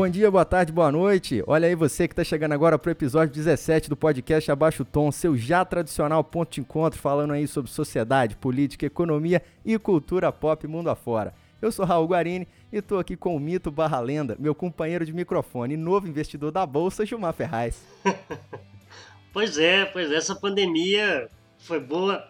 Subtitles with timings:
[0.00, 1.44] Bom dia, boa tarde, boa noite.
[1.46, 4.86] Olha aí você que está chegando agora para o episódio 17 do podcast Abaixo o
[4.86, 10.32] Tom, seu já tradicional ponto de encontro falando aí sobre sociedade, política, economia e cultura
[10.32, 11.34] pop mundo afora.
[11.60, 15.12] Eu sou Raul Guarini e estou aqui com o mito barra lenda, meu companheiro de
[15.12, 17.84] microfone e novo investidor da Bolsa, Gilmar Ferraz.
[19.34, 22.26] pois é, pois é, essa pandemia foi boa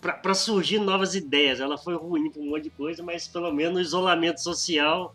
[0.00, 1.58] para surgir novas ideias.
[1.58, 5.12] Ela foi ruim para um monte de coisa, mas pelo menos no isolamento social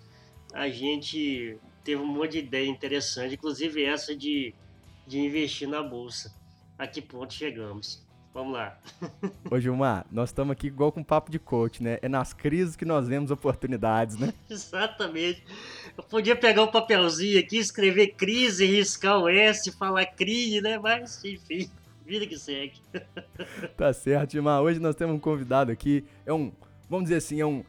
[0.54, 4.54] a gente teve um monte de ideia interessante, inclusive essa de,
[5.06, 6.34] de investir na bolsa.
[6.78, 8.04] A que ponto chegamos?
[8.34, 8.76] Vamos lá.
[9.52, 12.00] Ô Gilmar, nós estamos aqui igual com papo de coach, né?
[12.02, 14.34] É nas crises que nós vemos oportunidades, né?
[14.50, 15.44] Exatamente.
[15.96, 20.80] Eu podia pegar um papelzinho aqui, escrever crise, riscar o S, falar crise, né?
[20.80, 21.70] Mas, enfim,
[22.06, 22.82] vida que segue.
[23.78, 24.62] Tá certo, Gilmar.
[24.62, 26.04] Hoje nós temos um convidado aqui.
[26.26, 26.52] É um,
[26.90, 27.64] vamos dizer assim, é um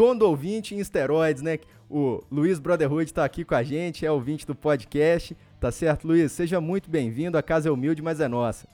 [0.00, 1.58] tondo ouvinte em esteroides, né?
[1.90, 5.36] O Luiz Brotherhood está aqui com a gente, é ouvinte do podcast.
[5.60, 6.32] Tá certo, Luiz?
[6.32, 7.36] Seja muito bem-vindo.
[7.36, 8.66] A casa é humilde, mas é nossa.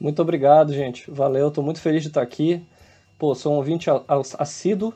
[0.00, 1.08] Muito obrigado, gente.
[1.12, 2.66] Valeu, estou muito feliz de estar aqui.
[3.20, 3.88] Pô, sou um ouvinte
[4.36, 4.92] assíduo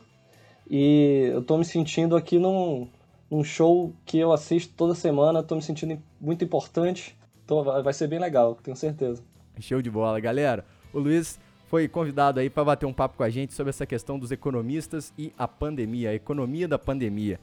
[0.69, 2.89] e eu estou me sentindo aqui num,
[3.31, 5.39] num show que eu assisto toda semana.
[5.39, 7.17] Estou me sentindo muito importante.
[7.45, 9.23] Então vai ser bem legal, tenho certeza.
[9.61, 10.65] Show de bola, galera.
[10.93, 11.39] O Luiz
[11.73, 15.11] foi convidado aí para bater um papo com a gente sobre essa questão dos economistas
[15.17, 17.41] e a pandemia, a economia da pandemia.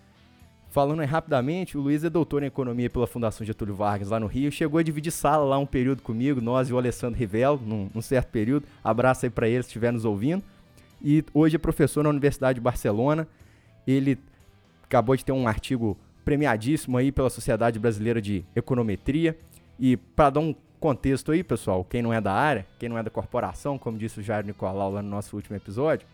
[0.69, 4.51] Falando rapidamente, o Luiz é doutor em economia pela Fundação Getúlio Vargas lá no Rio,
[4.51, 8.03] chegou a dividir sala lá um período comigo, nós e o Alessandro Rivelo, num, num
[8.03, 8.67] certo período.
[8.83, 10.43] Abraço aí para ele se estiver nos ouvindo.
[11.03, 13.27] E hoje é professor na Universidade de Barcelona.
[13.87, 14.15] Ele
[14.83, 19.35] acabou de ter um artigo premiadíssimo aí pela Sociedade Brasileira de Econometria.
[19.79, 23.03] E para dar um contexto aí, pessoal, quem não é da área, quem não é
[23.03, 26.07] da corporação, como disse o Jair Nicolau lá no nosso último episódio,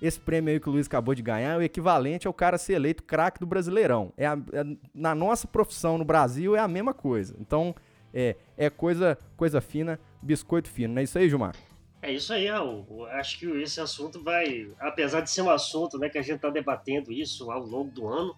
[0.00, 2.74] esse prêmio aí que o Luiz acabou de ganhar é o equivalente ao cara ser
[2.74, 4.12] eleito craque do Brasileirão.
[4.16, 7.34] É, a, é, na nossa profissão no Brasil é a mesma coisa.
[7.40, 7.74] Então,
[8.14, 10.94] é, é coisa, coisa fina, biscoito fino.
[10.94, 11.54] Não é isso aí, Gilmar?
[12.00, 12.46] É isso aí.
[13.10, 16.48] Acho que esse assunto vai, apesar de ser um assunto né, que a gente está
[16.48, 18.36] debatendo isso ao longo do ano,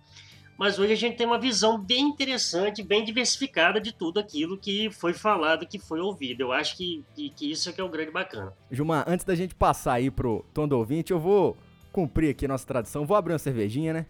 [0.60, 4.90] mas hoje a gente tem uma visão bem interessante, bem diversificada de tudo aquilo que
[4.90, 6.42] foi falado, que foi ouvido.
[6.42, 8.52] Eu acho que, que, que isso é que é o grande bacana.
[8.70, 11.56] Gilmar, antes da gente passar aí pro tom do ouvinte, eu vou
[11.90, 13.06] cumprir aqui a nossa tradição.
[13.06, 14.06] Vou abrir uma cervejinha, né?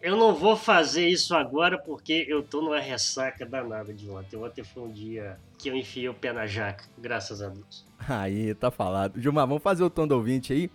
[0.00, 4.36] Eu não vou fazer isso agora porque eu tô numa ressaca danada de ontem.
[4.36, 7.84] Ontem foi um dia que eu enfiei o pé na jaca, graças a Deus.
[8.08, 9.20] Aí, tá falado.
[9.20, 10.70] Gilmar, vamos fazer o tom do ouvinte aí.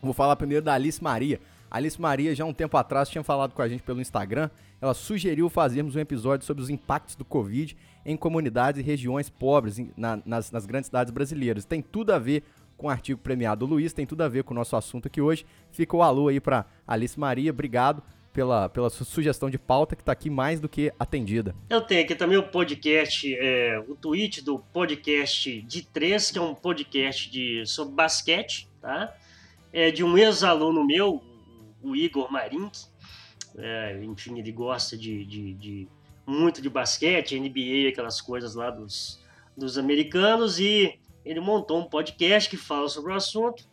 [0.00, 1.40] Vou falar primeiro da Alice Maria.
[1.70, 4.50] Alice Maria, já um tempo atrás, tinha falado com a gente pelo Instagram.
[4.80, 9.80] Ela sugeriu fazermos um episódio sobre os impactos do Covid em comunidades e regiões pobres
[9.96, 11.64] na, nas, nas grandes cidades brasileiras.
[11.64, 12.42] Tem tudo a ver
[12.76, 15.20] com o artigo premiado do Luiz, tem tudo a ver com o nosso assunto aqui
[15.20, 15.46] hoje.
[15.72, 18.02] Fica o alô aí para Alice Maria, obrigado
[18.36, 21.54] pela, pela sugestão de pauta que está aqui mais do que atendida.
[21.70, 26.42] Eu tenho aqui também o podcast, é, o tweet do podcast de três, que é
[26.42, 29.14] um podcast de, sobre basquete, tá?
[29.72, 31.22] É de um ex-aluno meu,
[31.82, 32.86] o Igor Marink.
[33.56, 35.88] É, enfim, ele gosta de, de, de,
[36.26, 39.20] muito de basquete, NBA, aquelas coisas lá dos,
[39.56, 43.64] dos americanos, e ele montou um podcast que fala sobre o assunto.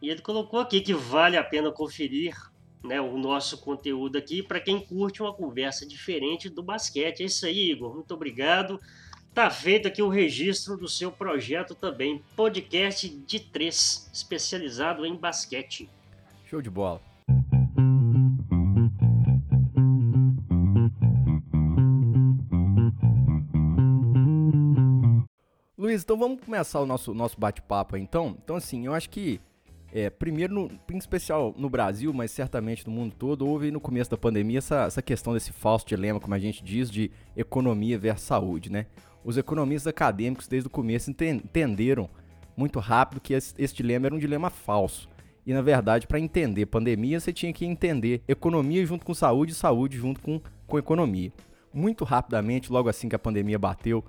[0.00, 2.34] E ele colocou aqui que vale a pena conferir
[2.82, 7.22] né, o nosso conteúdo aqui para quem curte uma conversa diferente do basquete.
[7.22, 7.94] É isso aí, Igor.
[7.94, 8.80] Muito obrigado.
[9.34, 15.88] Tá feito aqui o registro do seu projeto também, podcast de três, especializado em basquete.
[16.46, 17.07] Show de bola.
[25.88, 28.36] Luiz, então vamos começar o nosso, nosso bate-papo então.
[28.42, 29.40] Então, assim, eu acho que,
[29.92, 34.10] é, primeiro, no, em especial no Brasil, mas certamente no mundo todo, houve no começo
[34.10, 38.26] da pandemia essa, essa questão desse falso dilema, como a gente diz, de economia versus
[38.26, 38.86] saúde, né?
[39.24, 42.10] Os economistas acadêmicos, desde o começo, entenderam
[42.56, 45.08] muito rápido que esse, esse dilema era um dilema falso.
[45.48, 49.54] E na verdade, para entender pandemia, você tinha que entender economia junto com saúde e
[49.54, 51.32] saúde junto com, com economia.
[51.72, 54.04] Muito rapidamente, logo assim que a pandemia bateu,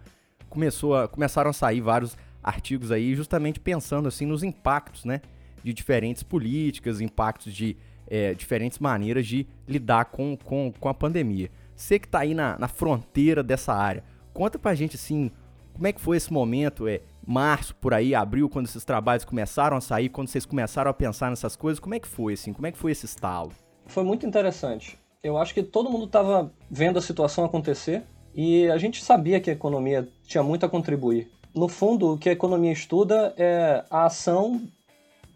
[0.50, 5.22] começou a, começaram a sair vários artigos aí, justamente pensando assim nos impactos, né,
[5.64, 11.50] de diferentes políticas, impactos de é, diferentes maneiras de lidar com, com, com a pandemia.
[11.74, 14.04] Você que está aí na, na fronteira dessa área,
[14.34, 15.32] conta pra gente assim,
[15.72, 16.86] como é que foi esse momento?
[16.86, 20.94] É, março, por aí, abril, quando esses trabalhos começaram a sair, quando vocês começaram a
[20.94, 22.52] pensar nessas coisas, como é que foi, assim?
[22.52, 23.52] Como é que foi esse estalo?
[23.86, 24.98] Foi muito interessante.
[25.24, 28.04] Eu acho que todo mundo estava vendo a situação acontecer
[28.34, 31.30] e a gente sabia que a economia tinha muito a contribuir.
[31.54, 34.62] No fundo, o que a economia estuda é a ação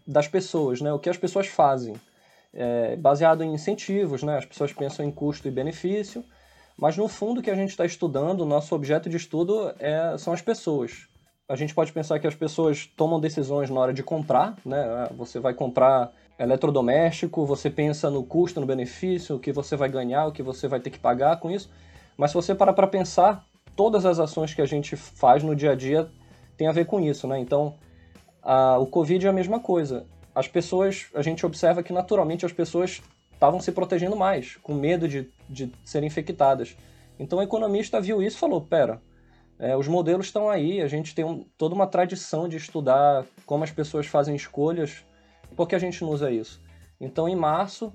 [0.06, 0.92] das pessoas, né?
[0.92, 1.94] o que as pessoas fazem.
[2.54, 4.38] é, baseado em incentivos, né?
[4.38, 6.24] As pessoas pensam em custo e benefício,
[6.76, 10.16] mas no fundo o que a gente está estudando, o nosso objeto de estudo é,
[10.18, 11.08] são as pessoas.
[11.46, 14.80] A gente pode pensar que as pessoas tomam decisões na hora de comprar, né?
[14.82, 19.90] Ah, você vai comprar eletrodoméstico, você pensa no custo, no benefício, o que você vai
[19.90, 21.70] ganhar, o que você vai ter que pagar com isso.
[22.16, 23.44] Mas se você parar para pensar,
[23.76, 26.08] todas as ações que a gente faz no dia a dia
[26.56, 27.38] tem a ver com isso, né?
[27.38, 27.74] Então,
[28.42, 30.06] a, o Covid é a mesma coisa.
[30.34, 33.02] As pessoas, a gente observa que naturalmente as pessoas
[33.34, 36.74] estavam se protegendo mais, com medo de, de serem infectadas.
[37.18, 39.00] Então o economista viu isso e falou: pera,
[39.64, 43.64] é, os modelos estão aí, a gente tem um, toda uma tradição de estudar como
[43.64, 45.06] as pessoas fazem escolhas,
[45.56, 46.60] por que a gente não usa isso?
[47.00, 47.90] Então em março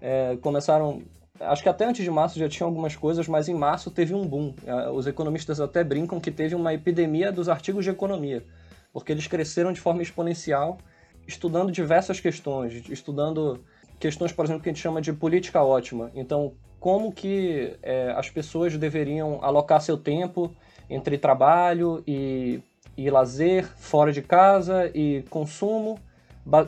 [0.00, 1.02] é, começaram.
[1.38, 4.26] Acho que até antes de março já tinha algumas coisas, mas em março teve um
[4.26, 4.54] boom.
[4.64, 8.42] É, os economistas até brincam que teve uma epidemia dos artigos de economia,
[8.90, 10.78] porque eles cresceram de forma exponencial,
[11.26, 13.62] estudando diversas questões, estudando
[13.98, 16.10] questões, por exemplo, que a gente chama de política ótima.
[16.14, 20.50] Então, como que é, as pessoas deveriam alocar seu tempo
[20.90, 22.60] entre trabalho e,
[22.96, 25.98] e lazer, fora de casa e consumo,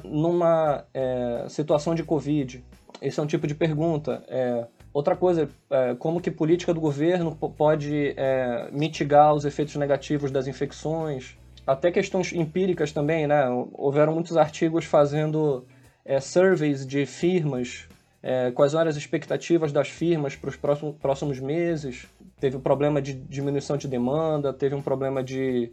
[0.04, 2.64] numa é, situação de Covid?
[3.00, 4.22] Esse é um tipo de pergunta.
[4.28, 4.64] É,
[4.94, 10.46] outra coisa, é, como que política do governo pode é, mitigar os efeitos negativos das
[10.46, 11.36] infecções?
[11.66, 13.44] Até questões empíricas também, né?
[13.72, 15.66] Houveram muitos artigos fazendo
[16.04, 17.88] é, surveys de firmas,
[18.22, 22.06] é, quais eram as expectativas das firmas para os próximos, próximos meses.
[22.38, 25.72] Teve um problema de diminuição de demanda, teve um problema de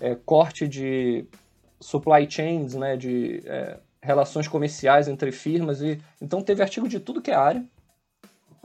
[0.00, 1.26] é, corte de
[1.78, 5.82] supply chains, né, de é, relações comerciais entre firmas.
[5.82, 7.64] e Então teve artigo de tudo que é área.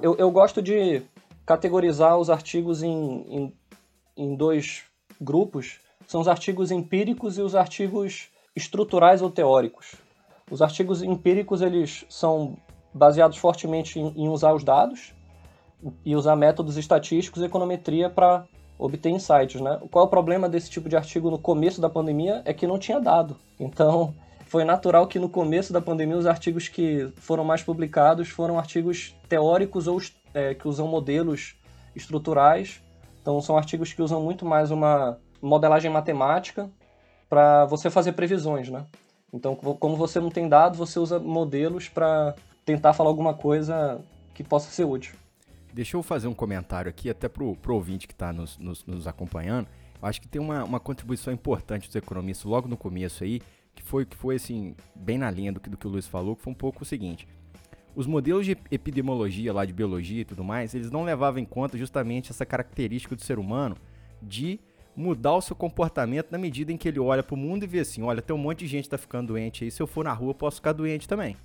[0.02, 1.02] Eu, eu gosto de
[1.46, 2.94] categorizar os artigos em,
[3.30, 3.54] em,
[4.18, 4.84] em dois
[5.20, 5.80] grupos.
[6.08, 9.96] São os artigos empíricos e os artigos estruturais ou teóricos.
[10.50, 12.58] Os artigos empíricos eles são
[12.96, 15.14] baseados fortemente em, em usar os dados
[16.06, 18.46] e usar métodos estatísticos e econometria para
[18.80, 19.80] obter insights, né?
[19.92, 22.80] Qual é o problema desse tipo de artigo no começo da pandemia é que não
[22.80, 23.36] tinha dado.
[23.60, 24.14] Então,
[24.48, 29.14] foi natural que no começo da pandemia os artigos que foram mais publicados foram artigos
[29.28, 30.02] teóricos ou
[30.34, 31.56] é, que usam modelos
[31.94, 32.82] estruturais.
[33.22, 36.70] Então, são artigos que usam muito mais uma modelagem matemática
[37.28, 38.86] para você fazer previsões, né?
[39.34, 42.36] Então, como você não tem dados, você usa modelos para
[42.66, 44.02] tentar falar alguma coisa
[44.34, 45.16] que possa ser útil.
[45.72, 49.08] Deixa eu fazer um comentário aqui, até para o ouvinte que está nos, nos, nos,
[49.08, 49.68] acompanhando.
[50.02, 53.42] Eu acho que tem uma, uma contribuição importante dos economistas logo no começo aí,
[53.76, 56.36] que foi, que foi assim, bem na linha do que, do que o Luiz falou,
[56.36, 57.28] que foi um pouco o seguinte.
[57.94, 61.78] Os modelos de epidemiologia, lá de biologia e tudo mais, eles não levavam em conta
[61.78, 63.76] justamente essa característica do ser humano
[64.22, 64.60] de
[64.96, 67.80] mudar o seu comportamento na medida em que ele olha para o mundo e vê
[67.80, 70.06] assim: olha, tem um monte de gente que está ficando doente aí, se eu for
[70.06, 71.36] na rua eu posso ficar doente também.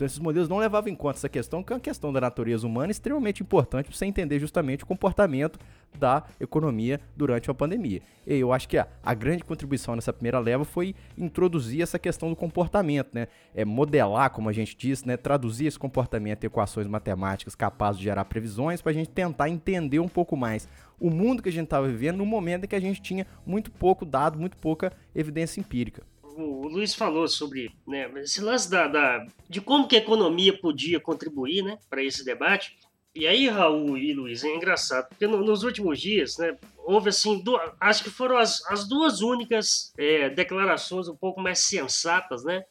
[0.00, 2.66] Então esses modelos não levavam em conta essa questão, que é uma questão da natureza
[2.66, 5.58] humana extremamente importante para você entender justamente o comportamento
[5.94, 8.00] da economia durante uma pandemia.
[8.26, 12.30] E eu acho que a, a, grande contribuição nessa primeira leva foi introduzir essa questão
[12.30, 13.28] do comportamento, né?
[13.54, 15.18] É modelar, como a gente disse, né?
[15.18, 19.98] Traduzir esse comportamento em equações matemáticas capazes de gerar previsões para a gente tentar entender
[19.98, 20.66] um pouco mais
[20.98, 23.70] o mundo que a gente estava vivendo no momento em que a gente tinha muito
[23.70, 26.09] pouco dado, muito pouca evidência empírica
[26.40, 30.98] o Luiz falou sobre né, esse lance da, da, de como que a economia podia
[30.98, 32.76] contribuir né, para esse debate.
[33.14, 37.42] E aí, Raul e Luiz, é engraçado, porque no, nos últimos dias, né, houve assim,
[37.80, 42.64] acho que foram as, as duas únicas é, declarações um pouco mais sensatas, né,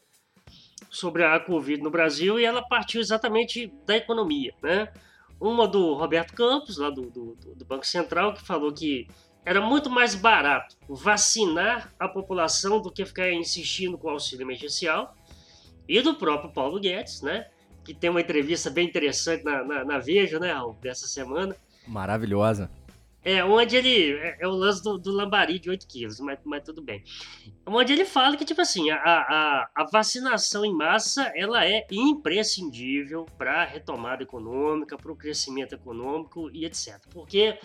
[0.90, 4.92] sobre a Covid no Brasil, e ela partiu exatamente da economia, né.
[5.40, 9.08] Uma do Roberto Campos, lá do, do, do Banco Central, que falou que
[9.46, 15.16] era muito mais barato vacinar a população do que ficar insistindo com o auxílio emergencial.
[15.88, 17.48] E do próprio Paulo Guedes, né?
[17.84, 21.56] Que tem uma entrevista bem interessante na, na, na Veja, né, Raul, dessa semana.
[21.88, 22.70] Maravilhosa.
[23.24, 24.14] É, onde ele.
[24.14, 27.04] É, é o lance do, do, lambari de 8 quilos, mas, mas tudo bem.
[27.66, 33.26] Onde ele fala que, tipo assim, a, a, a vacinação em massa ela é imprescindível
[33.38, 36.98] para a retomada econômica, para o crescimento econômico e etc.
[37.12, 37.60] Porque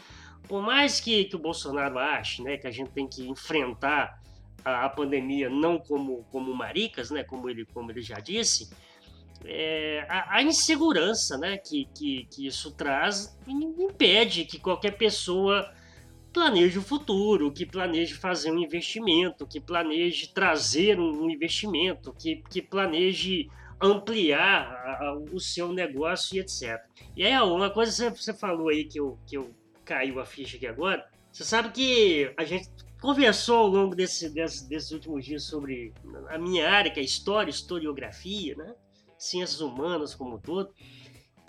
[0.49, 4.21] por mais que, que o Bolsonaro ache né, que a gente tem que enfrentar
[4.65, 8.71] a, a, pandemia não como, como maricas, né, como, ele, como ele já disse,
[9.45, 15.71] é, a, a, insegurança né, que, que, que isso traz impede que qualquer pessoa
[16.33, 22.61] planeje o futuro, que planeje fazer um investimento, que planeje trazer um, investimento, que, que
[22.61, 23.49] planeje
[23.81, 24.67] ampliar
[25.01, 26.81] a, o seu negócio e etc.
[27.17, 30.57] E aí, uma coisa que você falou aí que eu, que eu caiu a ficha
[30.57, 31.07] aqui agora.
[31.31, 32.69] Você sabe que a gente
[33.01, 35.93] conversou ao longo desse, desse, desses últimos dias sobre
[36.29, 38.75] a minha área, que é história, historiografia, né?
[39.19, 40.73] ciências humanas como um todo.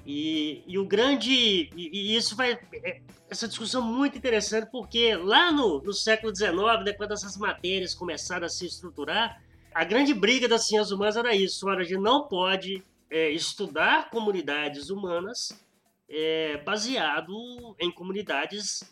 [0.05, 1.31] E, e o grande.
[1.33, 2.53] E, e, isso vai.
[2.83, 6.53] É, essa discussão é muito interessante, porque lá no, no século XIX,
[6.85, 9.41] né, quando essas matérias começaram a se estruturar,
[9.73, 14.89] a grande briga das ciências humanas era isso: a gente não pode é, estudar comunidades
[14.89, 15.59] humanas
[16.09, 18.83] é, baseado em comunidades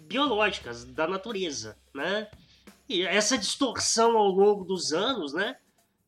[0.00, 2.30] biológicas da natureza, né?
[2.88, 5.56] E essa distorção ao longo dos anos, né?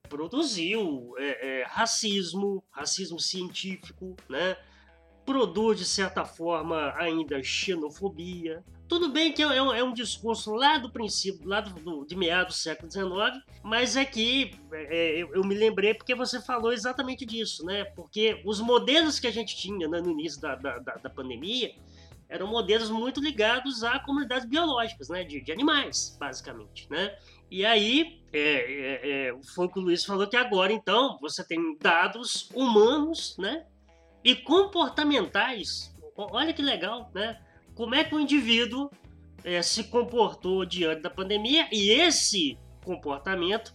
[0.08, 4.56] produziu é, é, racismo, racismo científico, né?
[5.24, 8.62] Produz, de certa forma, ainda xenofobia.
[8.88, 12.56] Tudo bem que é, é, é um discurso lá do princípio, lá do, de meados
[12.56, 17.24] do século XIX, mas é que é, eu, eu, me lembrei porque você falou exatamente
[17.24, 17.84] disso, né?
[17.84, 21.74] Porque os modelos que a gente tinha né, no início da, da, da, da pandemia
[22.28, 25.24] eram modelos muito ligados a comunidades biológicas, né?
[25.24, 27.16] De, de animais, basicamente, né?
[27.50, 31.44] E aí, é, é, é, foi o que o Luiz falou que agora, então, você
[31.44, 33.64] tem dados humanos, né?
[34.22, 35.94] E comportamentais.
[36.16, 37.40] Olha que legal, né?
[37.74, 38.90] Como é que o indivíduo
[39.44, 43.74] é, se comportou diante da pandemia e esse comportamento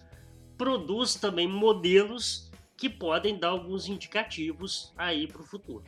[0.57, 5.83] produz também modelos que podem dar alguns indicativos aí para o futuro.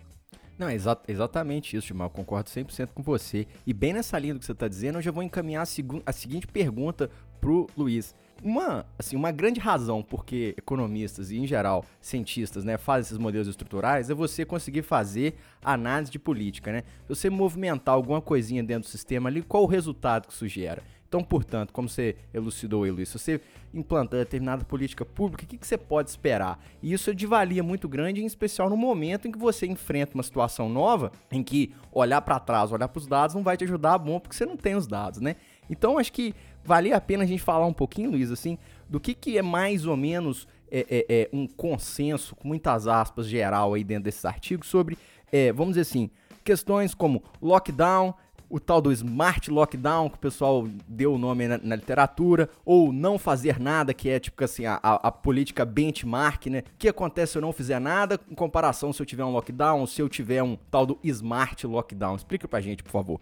[0.58, 2.06] Não, é exa exatamente isso, Gilmar.
[2.06, 3.48] Eu concordo 100% com você.
[3.66, 5.68] E bem nessa linha do que você está dizendo, eu já vou encaminhar a,
[6.06, 8.14] a seguinte pergunta pro Luiz.
[8.44, 13.48] Uma, assim, uma grande razão porque economistas e, em geral, cientistas, né, fazem esses modelos
[13.48, 16.84] estruturais é você conseguir fazer análise de política, né?
[17.08, 20.82] Você movimentar alguma coisinha dentro do sistema ali, qual o resultado que isso gera?
[21.12, 23.42] Então, portanto, como você elucidou aí, Luiz, se você
[23.74, 26.58] implantar determinada política pública, o que, que você pode esperar?
[26.82, 30.14] E isso é de valia muito grande, em especial no momento em que você enfrenta
[30.16, 33.66] uma situação nova, em que olhar para trás, olhar para os dados não vai te
[33.66, 35.36] ajudar bom, porque você não tem os dados, né?
[35.70, 39.14] Então, acho que valia a pena a gente falar um pouquinho, Luiz, assim, do que,
[39.14, 43.84] que é mais ou menos é, é, é, um consenso, com muitas aspas, geral aí
[43.84, 44.98] dentro desses artigos, sobre,
[45.30, 46.10] é, vamos dizer assim,
[46.42, 48.14] questões como lockdown,
[48.52, 52.92] o tal do smart lockdown, que o pessoal deu o nome na, na, literatura, ou
[52.92, 56.60] não fazer nada, que é tipo assim, a, a, política benchmark, né?
[56.60, 59.88] O que acontece se eu não fizer nada, em comparação se eu tiver um lockdown,
[59.88, 62.16] se eu tiver um tal do smart lockdown.
[62.16, 63.20] Explica pra gente, por favor.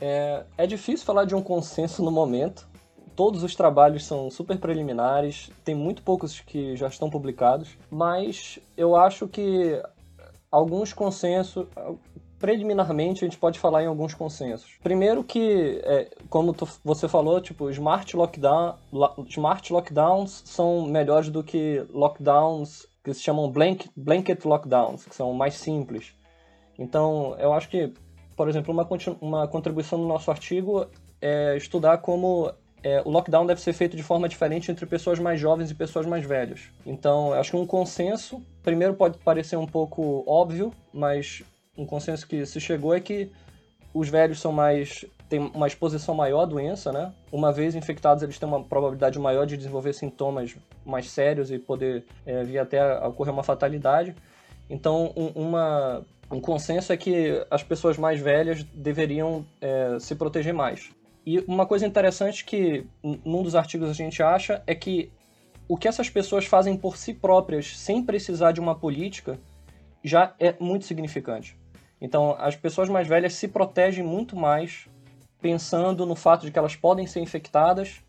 [0.00, 2.68] É, é difícil falar de um consenso no momento.
[3.14, 8.94] Todos os trabalhos são super preliminares, tem muito poucos que já estão publicados, mas eu
[8.94, 9.80] acho que
[10.50, 11.66] alguns consensos,
[12.38, 14.70] preliminarmente a gente pode falar em alguns consensos.
[14.82, 18.74] Primeiro que, é, como tu, você falou, tipo, smart, lockdown,
[19.28, 25.32] smart lockdowns são melhores do que lockdowns que se chamam blank, blanket lockdowns, que são
[25.32, 26.12] mais simples.
[26.78, 27.92] Então, eu acho que
[28.36, 28.86] por exemplo, uma,
[29.20, 30.86] uma contribuição no nosso artigo
[31.20, 32.52] é estudar como
[32.82, 36.04] é, o lockdown deve ser feito de forma diferente entre pessoas mais jovens e pessoas
[36.04, 36.68] mais velhas.
[36.84, 41.42] Então, acho que um consenso, primeiro pode parecer um pouco óbvio, mas
[41.76, 43.30] um consenso que se chegou é que
[43.92, 47.12] os velhos são mais têm uma exposição maior à doença, né?
[47.32, 50.54] Uma vez infectados, eles têm uma probabilidade maior de desenvolver sintomas
[50.84, 54.14] mais sérios e poder é, vir até ocorrer uma fatalidade.
[54.70, 60.52] Então, um, uma um consenso é que as pessoas mais velhas deveriam é, se proteger
[60.52, 60.90] mais.
[61.24, 65.10] E uma coisa interessante que num dos artigos a gente acha é que
[65.68, 69.38] o que essas pessoas fazem por si próprias, sem precisar de uma política,
[70.02, 71.56] já é muito significante.
[72.00, 74.88] Então, as pessoas mais velhas se protegem muito mais
[75.40, 78.02] pensando no fato de que elas podem ser infectadas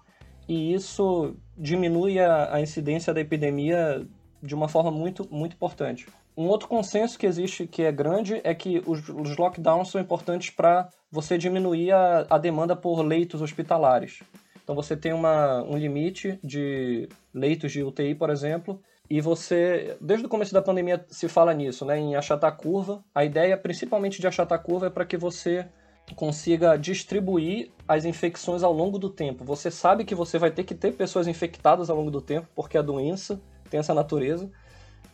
[0.48, 4.08] e isso diminui a, a incidência da epidemia
[4.41, 6.08] de uma forma muito, muito importante.
[6.36, 10.51] Um outro consenso que existe que é grande é que os, os lockdowns são importantes
[10.51, 14.22] para você diminuir a, a demanda por leitos hospitalares.
[14.63, 20.26] Então você tem uma, um limite de leitos de UTI, por exemplo, e você, desde
[20.26, 23.04] o começo da pandemia se fala nisso, né, em achatar a curva.
[23.16, 25.68] A ideia principalmente de achatar a curva é para que você
[26.16, 29.44] consiga distribuir as infecções ao longo do tempo.
[29.44, 32.78] Você sabe que você vai ter que ter pessoas infectadas ao longo do tempo, porque
[32.78, 34.50] a doença tem essa natureza,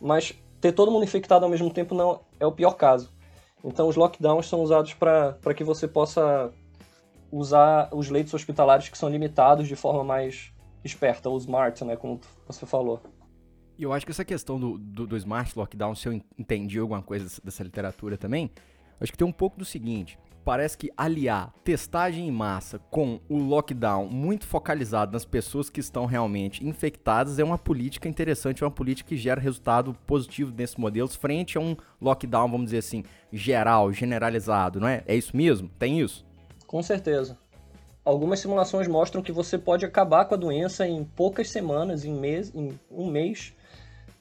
[0.00, 3.12] mas ter todo mundo infectado ao mesmo tempo não é o pior caso.
[3.62, 6.52] Então os lockdowns são usados para que você possa
[7.30, 10.52] usar os leitos hospitalares que são limitados de forma mais
[10.84, 13.00] esperta, ou smart, né, como você falou.
[13.78, 17.02] E eu acho que essa questão do, do, do smart lockdown, se eu entendi alguma
[17.02, 18.50] coisa dessa literatura também,
[19.00, 23.38] acho que tem um pouco do seguinte parece que aliar testagem em massa com o
[23.38, 28.70] lockdown muito focalizado nas pessoas que estão realmente infectadas é uma política interessante, é uma
[28.70, 33.02] política que gera resultado positivo nesses modelos frente a um lockdown, vamos dizer assim,
[33.32, 35.02] geral, generalizado, não é?
[35.06, 35.68] É isso mesmo?
[35.78, 36.24] Tem isso?
[36.66, 37.38] Com certeza.
[38.04, 42.52] Algumas simulações mostram que você pode acabar com a doença em poucas semanas, em, mês,
[42.54, 43.54] em um mês,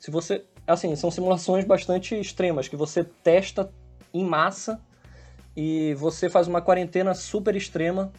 [0.03, 3.72] se você assim, são simulações bastante extremas, que você testa
[4.13, 4.81] em massa
[5.55, 8.12] e você faz uma quarentena super extrema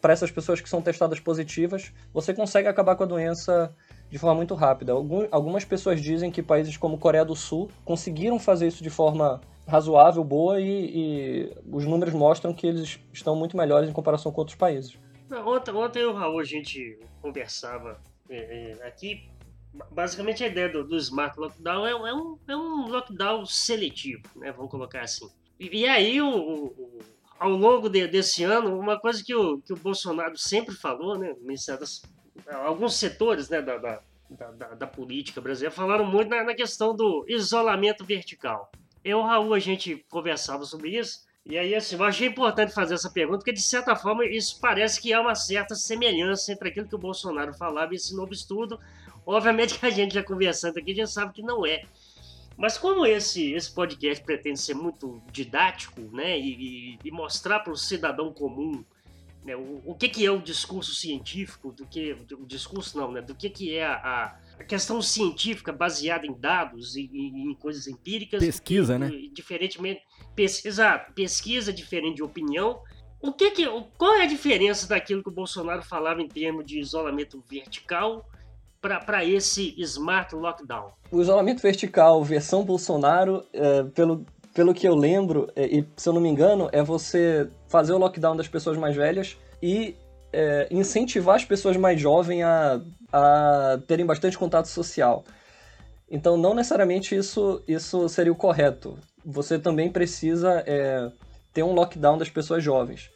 [0.00, 3.72] para essas pessoas que são testadas positivas, você consegue acabar com a doença
[4.10, 4.92] de forma muito rápida.
[5.30, 10.24] Algumas pessoas dizem que países como Coreia do Sul conseguiram fazer isso de forma razoável,
[10.24, 14.56] boa, e, e os números mostram que eles estão muito melhores em comparação com outros
[14.56, 14.98] países.
[15.30, 19.30] Ontem, ontem o Raul, a gente conversava é, é, aqui.
[19.90, 24.50] Basicamente, a ideia do, do Smart Lockdown é, é, um, é um lockdown seletivo, né?
[24.52, 25.28] Vamos colocar assim.
[25.58, 26.98] E, e aí, o, o,
[27.38, 31.34] ao longo de, desse ano, uma coisa que o, que o Bolsonaro sempre falou, né?
[32.52, 37.24] alguns setores né, da, da, da, da, política brasileira falaram muito na, na questão do
[37.28, 38.70] isolamento vertical.
[39.04, 43.10] Eu Raul, a gente conversava sobre isso, e aí, assim, eu achei importante fazer essa
[43.10, 46.94] pergunta, porque de certa forma isso parece que há uma certa semelhança entre aquilo que
[46.94, 48.78] o Bolsonaro falava e esse novo estudo.
[49.26, 51.82] Obviamente que a gente já conversando aqui já sabe que não é.
[52.56, 57.76] Mas como esse, esse podcast pretende ser muito didático, né, e, e mostrar para o
[57.76, 58.84] cidadão comum
[59.44, 63.22] né, o, o que, que é o discurso científico, do que o discurso não, né,
[63.22, 67.86] do que, que é a, a questão científica baseada em dados e em, em, coisas
[67.86, 68.44] empíricas.
[68.44, 69.10] Pesquisa, e, né?
[69.32, 70.02] Diferentemente,
[70.34, 72.82] pesquisa, pesquisa diferente de opinião.
[73.22, 76.78] O que que, qual é a diferença daquilo que o Bolsonaro falava em termos de
[76.78, 78.28] isolamento vertical
[78.80, 80.92] para esse smart lockdown?
[81.10, 86.12] O isolamento vertical, versão Bolsonaro, é, pelo, pelo que eu lembro, é, e se eu
[86.12, 89.94] não me engano, é você fazer o lockdown das pessoas mais velhas e
[90.32, 92.80] é, incentivar as pessoas mais jovens a,
[93.12, 95.24] a terem bastante contato social.
[96.10, 98.98] Então, não necessariamente isso, isso seria o correto.
[99.24, 101.10] Você também precisa é,
[101.52, 103.10] ter um lockdown das pessoas jovens.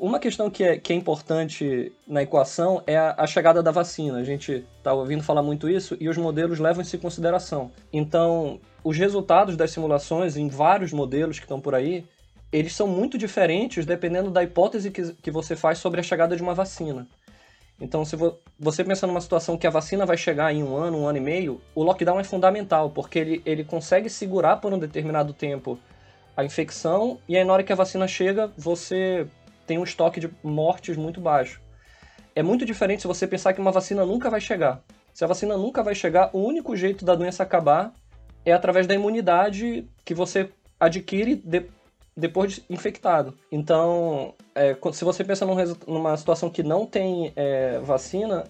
[0.00, 4.18] Uma questão que é, que é importante na equação é a, a chegada da vacina.
[4.18, 7.70] A gente está ouvindo falar muito isso e os modelos levam isso em consideração.
[7.92, 12.06] Então, os resultados das simulações em vários modelos que estão por aí,
[12.50, 16.42] eles são muito diferentes dependendo da hipótese que, que você faz sobre a chegada de
[16.42, 17.06] uma vacina.
[17.78, 18.16] Então, se
[18.58, 21.20] você pensa numa situação que a vacina vai chegar em um ano, um ano e
[21.20, 25.78] meio, o lockdown é fundamental, porque ele, ele consegue segurar por um determinado tempo
[26.34, 29.28] a infecção, e aí na hora que a vacina chega, você
[29.66, 31.60] tem um estoque de mortes muito baixo.
[32.34, 34.82] É muito diferente se você pensar que uma vacina nunca vai chegar.
[35.12, 37.92] Se a vacina nunca vai chegar, o único jeito da doença acabar
[38.44, 41.66] é através da imunidade que você adquire de,
[42.16, 43.36] depois de infectado.
[43.50, 45.54] Então, é, se você pensa num,
[45.86, 48.44] numa situação que não tem é, vacina,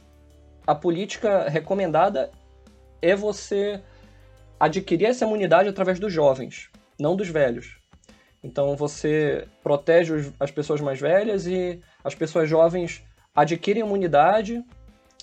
[0.67, 2.31] a política recomendada
[3.01, 3.83] é você
[4.59, 7.82] adquirir essa imunidade através dos jovens, não dos velhos.
[8.43, 14.63] Então você protege as pessoas mais velhas e as pessoas jovens adquirem imunidade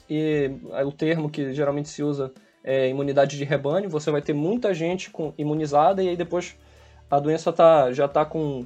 [0.09, 2.31] e é o termo que geralmente se usa
[2.63, 3.89] é imunidade de rebanho.
[3.89, 6.57] Você vai ter muita gente com, imunizada e aí depois
[7.09, 8.65] a doença tá, já está com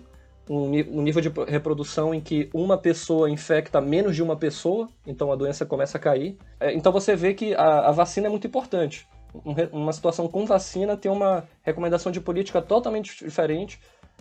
[0.49, 5.31] um, um, nível de reprodução em que uma pessoa infecta menos de uma pessoa, então
[5.31, 6.37] a doença começa a cair.
[6.59, 9.07] É, então você vê que a, a vacina é muito importante.
[9.33, 13.79] Um, uma situação com vacina tem uma recomendação de política totalmente diferente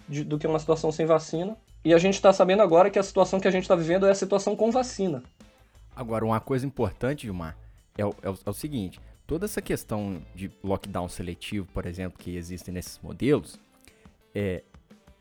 [0.08, 1.56] de, do que uma situação sem vacina.
[1.84, 4.10] E a gente está sabendo agora que a situação que a gente está vivendo é
[4.10, 5.22] a situação com vacina.
[5.94, 7.56] Agora, uma coisa importante, Gilmar,
[7.96, 12.18] é o, é o, é o seguinte: toda essa questão de lockdown seletivo, por exemplo,
[12.18, 13.58] que existem nesses modelos,
[14.34, 14.62] é.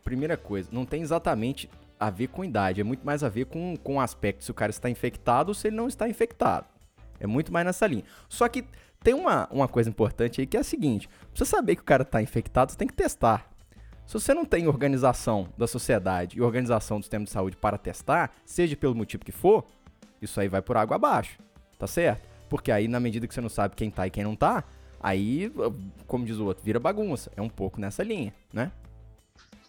[0.04, 3.78] Primeira coisa, não tem exatamente a ver com idade, é muito mais a ver com,
[3.78, 6.66] com o aspecto se o cara está infectado ou se ele não está infectado.
[7.20, 8.04] É muito mais nessa linha.
[8.28, 8.66] Só que
[9.04, 11.86] tem uma, uma coisa importante aí que é a seguinte: pra você saber que o
[11.86, 13.51] cara está infectado, você tem que testar.
[14.06, 18.34] Se você não tem organização da sociedade e organização do sistema de saúde para testar,
[18.46, 19.66] seja pelo motivo que for,
[20.22, 21.40] isso aí vai por água abaixo,
[21.80, 22.30] tá certo?
[22.50, 24.66] Porque aí, na medida que você não sabe quem tá e quem não tá,
[25.00, 25.52] aí,
[26.06, 27.32] como diz o outro, vira bagunça.
[27.38, 28.72] É um pouco nessa linha, né?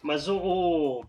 [0.02, 1.04] Mas o, o,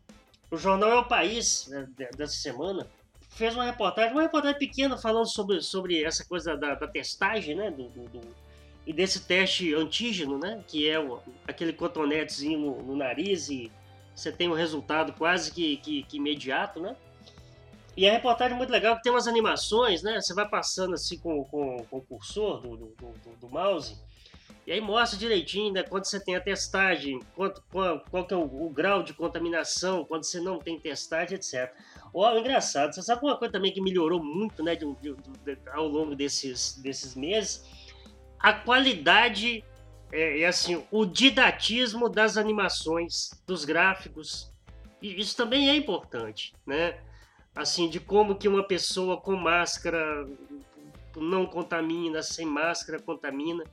[0.51, 2.87] o jornal É o País, né, dessa semana,
[3.29, 7.71] fez uma reportagem, uma reportagem pequena falando sobre, sobre essa coisa da, da testagem, né?
[7.71, 8.21] Do, do, do,
[8.85, 10.63] e desse teste antígeno, né?
[10.67, 13.71] Que é o, aquele cotonetezinho no, no, nariz e
[14.15, 16.95] você tem um resultado quase que, que, que, imediato, né?
[17.95, 20.19] E a reportagem é muito legal, que tem umas animações, né?
[20.19, 23.97] Você vai passando assim com, com, com o cursor do, do, do, do, mouse
[24.65, 28.37] e aí mostra direitinho né, quando você tem a testagem, quanto, qual, qual que é
[28.37, 31.73] o, o, grau de contaminação, quando você não tem testagem, etc.
[32.13, 35.87] Ó, engraçado, você sabe uma coisa também que melhorou muito né, de, de, de, ao
[35.87, 37.82] longo desses, desses meses?
[38.43, 39.63] A qualidade
[40.11, 44.51] é, é, assim, o didatismo das animações, dos gráficos.
[45.01, 46.99] E isso também é importante, né?
[47.55, 50.27] Assim, de como que uma pessoa com máscara
[51.15, 53.63] não contamina, sem máscara contamina.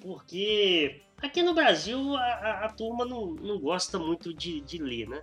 [0.00, 5.08] porque aqui no Brasil a, a, a turma não, não gosta muito de, de ler,
[5.08, 5.22] né?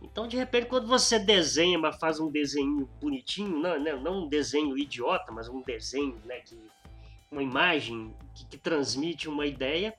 [0.00, 4.78] Então, de repente, quando você desenha, mas faz um desenho bonitinho, não, não, um desenho
[4.78, 6.56] idiota, mas um desenho, né, que,
[7.30, 9.94] uma imagem que, que transmite uma ideia,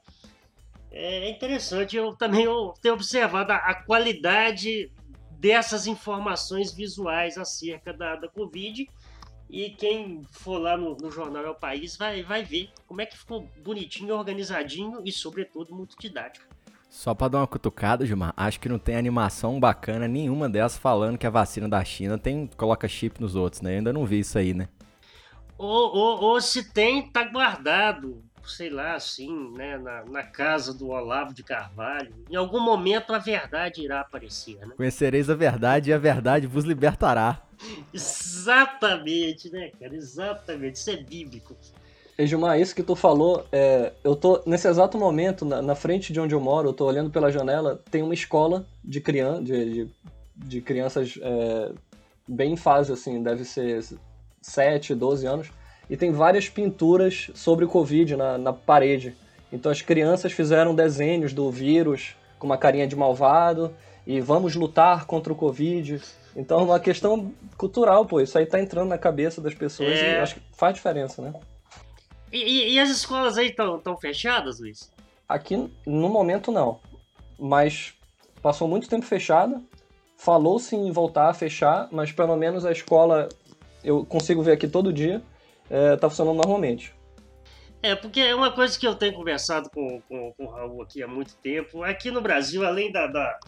[0.91, 1.95] é interessante.
[1.95, 2.45] Eu também
[2.81, 4.91] tenho observado a, a qualidade
[5.31, 8.87] dessas informações visuais acerca da, da Covid.
[9.49, 13.05] E quem for lá no, no jornal É o País vai, vai ver como é
[13.05, 16.45] que ficou bonitinho, organizadinho e, sobretudo, muito didático.
[16.89, 21.17] Só pra dar uma cutucada, Gilmar, acho que não tem animação bacana nenhuma dessas falando
[21.17, 23.73] que a vacina da China tem coloca chip nos outros, né?
[23.73, 24.67] Eu ainda não vi isso aí, né?
[25.57, 30.87] Ou, ou, ou se tem, tá guardado sei lá, assim, né, na, na, casa do
[30.87, 34.73] Olavo de Carvalho, em algum momento a verdade irá aparecer, né?
[34.77, 37.41] Conhecereis a verdade e a verdade vos libertará.
[37.93, 39.93] Exatamente, né, cara?
[39.93, 40.75] Exatamente.
[40.75, 41.55] Isso é bíblico.
[42.19, 46.19] Gilmar, isso que tu falou, é, eu tô nesse exato momento, na, na, frente de
[46.19, 49.91] onde eu moro, eu tô olhando pela janela, tem uma escola de, criança, de, de,
[50.35, 51.71] de crianças é,
[52.27, 53.83] bem em fase, assim, deve ser
[54.41, 55.49] 7, 12 anos
[55.89, 59.15] e tem várias pinturas sobre o Covid na, na parede.
[59.51, 63.73] Então as crianças fizeram desenhos do vírus com uma carinha de malvado
[64.05, 66.01] e vamos lutar contra o Covid.
[66.35, 68.19] Então é uma questão cultural, pô.
[68.19, 70.13] Isso aí tá entrando na cabeça das pessoas é...
[70.13, 71.33] e acho que faz diferença, né?
[72.31, 74.91] E, e, e as escolas aí estão tão fechadas, Luiz?
[75.27, 76.79] Aqui, no momento, não.
[77.39, 77.93] Mas
[78.41, 79.61] passou muito tempo fechada.
[80.17, 83.29] Falou-se em voltar a fechar, mas pelo menos a escola
[83.87, 85.23] eu consigo ver aqui todo dia
[85.63, 86.93] está é, funcionando normalmente.
[87.81, 91.01] É, porque é uma coisa que eu tenho conversado com, com, com o Raul aqui
[91.01, 91.83] há muito tempo.
[91.83, 93.39] Aqui no Brasil, além da, da,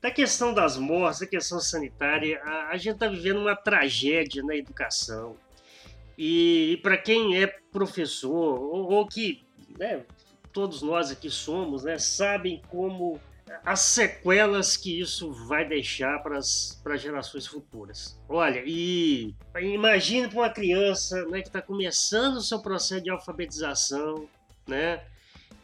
[0.00, 4.54] da questão das mortes, da questão sanitária, a, a gente está vivendo uma tragédia na
[4.54, 5.36] educação.
[6.16, 9.44] E, e para quem é professor, ou, ou que
[9.78, 10.04] né,
[10.52, 13.18] todos nós aqui somos, né, sabem como
[13.64, 18.18] as sequelas que isso vai deixar para as gerações futuras.
[18.28, 24.28] Olha, e imagine para uma criança né, que está começando o seu processo de alfabetização,
[24.66, 25.02] né?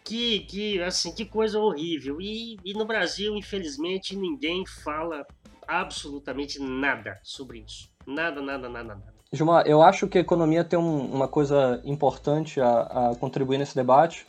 [0.04, 2.20] Que, que, assim, que coisa horrível.
[2.20, 5.24] E, e no Brasil, infelizmente, ninguém fala
[5.66, 7.88] absolutamente nada sobre isso.
[8.04, 9.14] Nada, nada, nada, nada.
[9.32, 13.74] Gilmar, eu acho que a economia tem um, uma coisa importante a, a contribuir nesse
[13.74, 14.26] debate,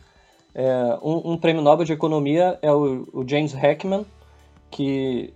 [0.56, 4.06] é, um, um, prêmio Nobel de Economia é o, o James Heckman,
[4.70, 5.34] que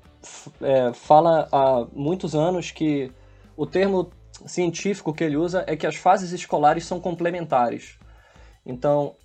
[0.61, 3.11] é, fala há muitos anos que
[3.55, 4.11] o termo
[4.45, 7.97] científico que ele usa é que as fases escolares são complementares.
[8.65, 9.15] Então,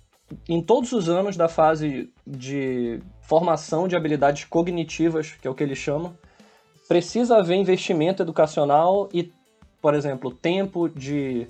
[0.49, 5.63] em todos os anos da fase de formação de habilidades cognitivas, que é o que
[5.63, 6.17] ele chama,
[6.87, 9.31] precisa haver investimento educacional e,
[9.81, 11.47] por exemplo, tempo de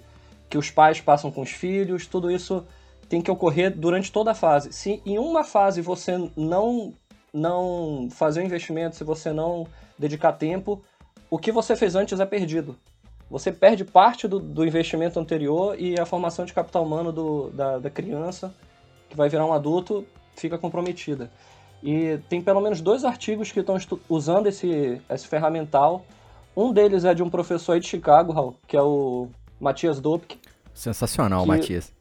[0.50, 2.66] que os pais passam com os filhos, tudo isso
[3.10, 4.72] tem que ocorrer durante toda a fase.
[4.74, 6.94] Se em uma fase você não
[7.34, 9.66] não fazer o investimento, se você não
[9.98, 10.84] dedicar tempo,
[11.32, 12.78] o que você fez antes é perdido.
[13.30, 17.80] Você perde parte do, do investimento anterior e a formação de capital humano do, da,
[17.80, 18.54] da criança,
[19.10, 21.32] que vai virar um adulto, fica comprometida.
[21.82, 23.76] E tem pelo menos dois artigos que estão
[24.08, 26.06] usando esse, esse ferramental.
[26.56, 29.28] Um deles é de um professor aí de Chicago, Raul, que é o
[29.60, 30.38] Matias Dopke.
[30.74, 31.92] Sensacional, que, Matias.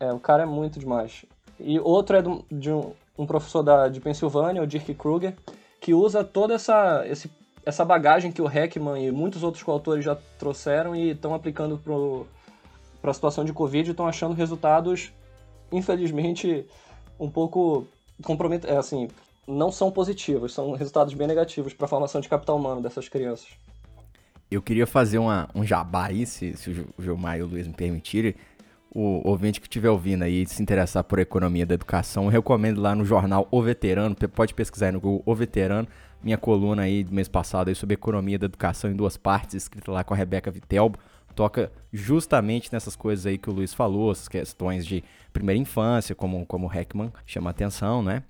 [0.00, 1.24] É, o cara é muito demais.
[1.58, 5.34] E outro é do, de um, um, professor da, de Pensilvânia, o Dirk Kruger,
[5.80, 7.30] que usa toda essa, esse,
[7.64, 11.80] essa bagagem que o Heckman e muitos outros coautores já trouxeram e estão aplicando
[13.00, 15.12] para a situação de Covid e estão achando resultados,
[15.72, 16.64] infelizmente,
[17.18, 17.86] um pouco
[18.22, 18.76] comprometedores.
[18.76, 19.08] É, assim,
[19.46, 23.48] não são positivos, são resultados bem negativos para a formação de capital humano dessas crianças.
[24.50, 27.74] Eu queria fazer uma, um jabá aí, se, se o Gilmar e o Luiz me
[27.74, 28.34] permitirem
[28.90, 33.04] o ouvinte que estiver ouvindo aí se interessar por economia da educação, recomendo lá no
[33.04, 35.88] jornal O Veterano, pode pesquisar aí no Google O Veterano,
[36.22, 39.92] minha coluna aí do mês passado aí sobre economia da educação em duas partes, escrita
[39.92, 40.98] lá com a Rebeca Vitelbo,
[41.34, 46.44] toca justamente nessas coisas aí que o Luiz falou, as questões de primeira infância, como,
[46.46, 48.24] como o Heckman chama atenção, né?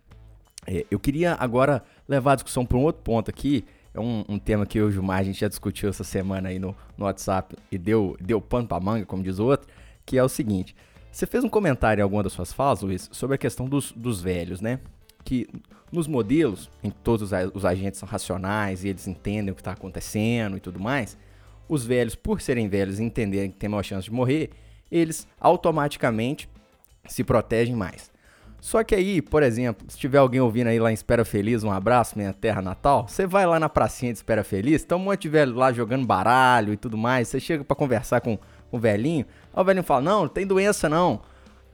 [0.66, 4.38] É, eu queria agora levar a discussão para um outro ponto aqui, é um, um,
[4.38, 7.06] tema que eu e o Gilmar a gente já discutiu essa semana aí no, no
[7.06, 9.66] WhatsApp e deu, deu pano pra manga, como diz o outro,
[10.08, 10.74] que é o seguinte.
[11.12, 14.22] Você fez um comentário em alguma das suas falas, Luiz, sobre a questão dos, dos
[14.22, 14.80] velhos, né?
[15.22, 15.46] Que
[15.92, 19.72] nos modelos, em que todos os agentes são racionais e eles entendem o que está
[19.72, 21.18] acontecendo e tudo mais,
[21.68, 24.50] os velhos, por serem velhos e entenderem que tem maior chance de morrer,
[24.90, 26.48] eles automaticamente
[27.06, 28.10] se protegem mais.
[28.60, 31.70] Só que aí, por exemplo, se tiver alguém ouvindo aí lá em Espera Feliz, um
[31.70, 35.22] abraço, minha terra natal, você vai lá na pracinha de Espera Feliz, então um monte
[35.22, 38.38] de velho lá jogando baralho e tudo mais, você chega para conversar com
[38.70, 41.20] o velhinho, aí o velhinho fala, não, não tem doença não.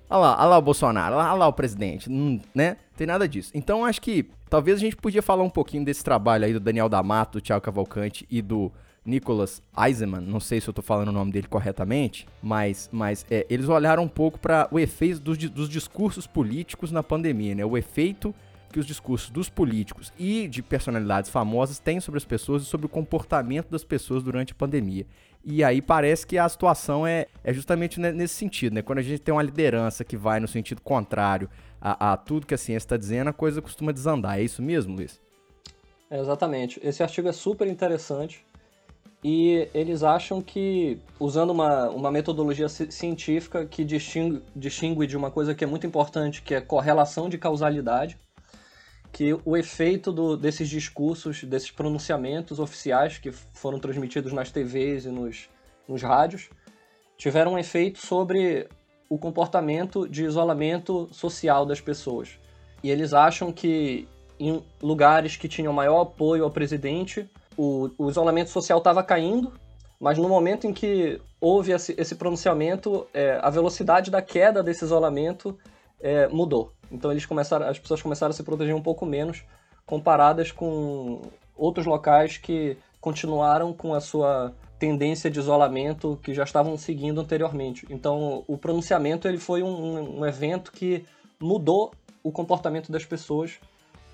[0.08, 2.76] olha lá, olha lá o Bolsonaro, olha lá o presidente, não, né?
[2.96, 3.50] Tem nada disso.
[3.54, 6.88] Então acho que talvez a gente podia falar um pouquinho desse trabalho aí do Daniel
[6.88, 8.70] D'Amato, do Thiago Cavalcante e do
[9.04, 13.46] Nicholas Eisenman, não sei se eu tô falando o nome dele corretamente, mas, mas é,
[13.50, 17.64] eles olharam um pouco para o efeito dos, dos discursos políticos na pandemia, né?
[17.64, 18.34] O efeito
[18.72, 22.86] que os discursos dos políticos e de personalidades famosas têm sobre as pessoas e sobre
[22.86, 25.06] o comportamento das pessoas durante a pandemia.
[25.44, 28.82] E aí parece que a situação é, é justamente nesse sentido, né?
[28.82, 32.54] Quando a gente tem uma liderança que vai no sentido contrário a, a tudo que
[32.54, 34.38] a ciência está dizendo, a coisa costuma desandar.
[34.38, 35.20] É isso mesmo, Luiz?
[36.10, 36.80] É, exatamente.
[36.82, 38.44] Esse artigo é super interessante
[39.22, 45.54] e eles acham que, usando uma, uma metodologia científica que distingue, distingue de uma coisa
[45.54, 48.18] que é muito importante, que é correlação de causalidade,
[49.14, 55.08] que o efeito do, desses discursos, desses pronunciamentos oficiais que foram transmitidos nas TVs e
[55.08, 55.48] nos,
[55.86, 56.50] nos rádios,
[57.16, 58.68] tiveram um efeito sobre
[59.08, 62.40] o comportamento de isolamento social das pessoas.
[62.82, 68.50] E eles acham que em lugares que tinham maior apoio ao presidente, o, o isolamento
[68.50, 69.52] social estava caindo,
[70.00, 74.84] mas no momento em que houve esse, esse pronunciamento, é, a velocidade da queda desse
[74.84, 75.56] isolamento
[76.00, 76.72] é, mudou.
[76.94, 79.42] Então eles começaram, as pessoas começaram a se proteger um pouco menos
[79.84, 81.20] comparadas com
[81.56, 87.86] outros locais que continuaram com a sua tendência de isolamento que já estavam seguindo anteriormente.
[87.90, 91.04] Então o pronunciamento ele foi um, um evento que
[91.40, 93.58] mudou o comportamento das pessoas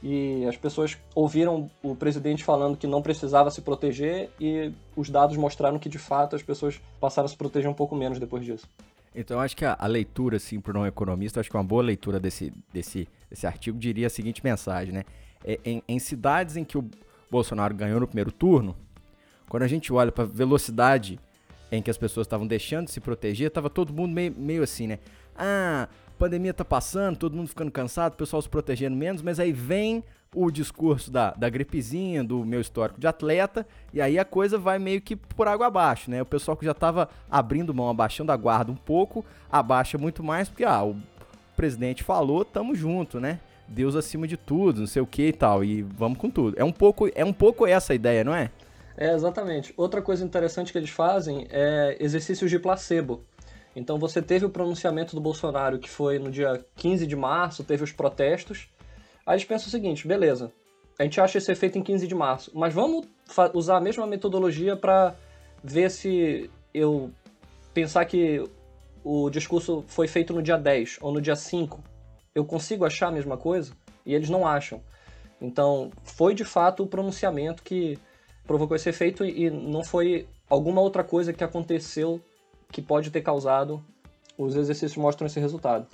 [0.03, 5.37] e as pessoas ouviram o presidente falando que não precisava se proteger e os dados
[5.37, 8.67] mostraram que de fato as pessoas passaram a se proteger um pouco menos depois disso.
[9.15, 12.21] Então, acho que a, a leitura, assim, para um economista, acho que uma boa leitura
[12.21, 15.05] desse, desse, desse artigo diria a seguinte mensagem, né?
[15.45, 16.89] É, em, em cidades em que o
[17.31, 18.77] Bolsonaro ganhou no primeiro turno,
[19.49, 21.19] quando a gente olha para a velocidade
[21.73, 24.87] em que as pessoas estavam deixando de se proteger, estava todo mundo meio, meio assim,
[24.87, 24.99] né?
[25.37, 29.53] Ah, pandemia tá passando, todo mundo ficando cansado, o pessoal se protegendo menos, mas aí
[29.53, 34.59] vem o discurso da, da gripezinha, do meu histórico de atleta, e aí a coisa
[34.59, 36.23] vai meio que por água abaixo, né?
[36.23, 40.49] O pessoal que já tava abrindo mão, abaixando a guarda um pouco, abaixa muito mais,
[40.49, 40.97] porque, ah, o
[41.57, 43.41] presidente falou, tamo junto, né?
[43.67, 46.57] Deus acima de tudo, não sei o que e tal, e vamos com tudo.
[46.57, 48.51] É um pouco, é um pouco essa a ideia, não é?
[48.97, 49.73] É, exatamente.
[49.77, 53.25] Outra coisa interessante que eles fazem é exercícios de placebo.
[53.75, 57.85] Então você teve o pronunciamento do Bolsonaro, que foi no dia 15 de março, teve
[57.85, 58.69] os protestos,
[59.31, 60.51] Aí eles pensam o seguinte, beleza,
[60.99, 63.07] a gente acha esse efeito em 15 de março, mas vamos
[63.55, 65.15] usar a mesma metodologia para
[65.63, 67.13] ver se eu
[67.73, 68.45] pensar que
[69.05, 71.81] o discurso foi feito no dia 10 ou no dia 5,
[72.35, 73.73] eu consigo achar a mesma coisa?
[74.05, 74.83] E eles não acham.
[75.41, 77.97] Então, foi de fato o pronunciamento que
[78.45, 82.21] provocou esse efeito e não foi alguma outra coisa que aconteceu
[82.73, 83.81] que pode ter causado.
[84.37, 85.87] Os exercícios mostram esse resultado.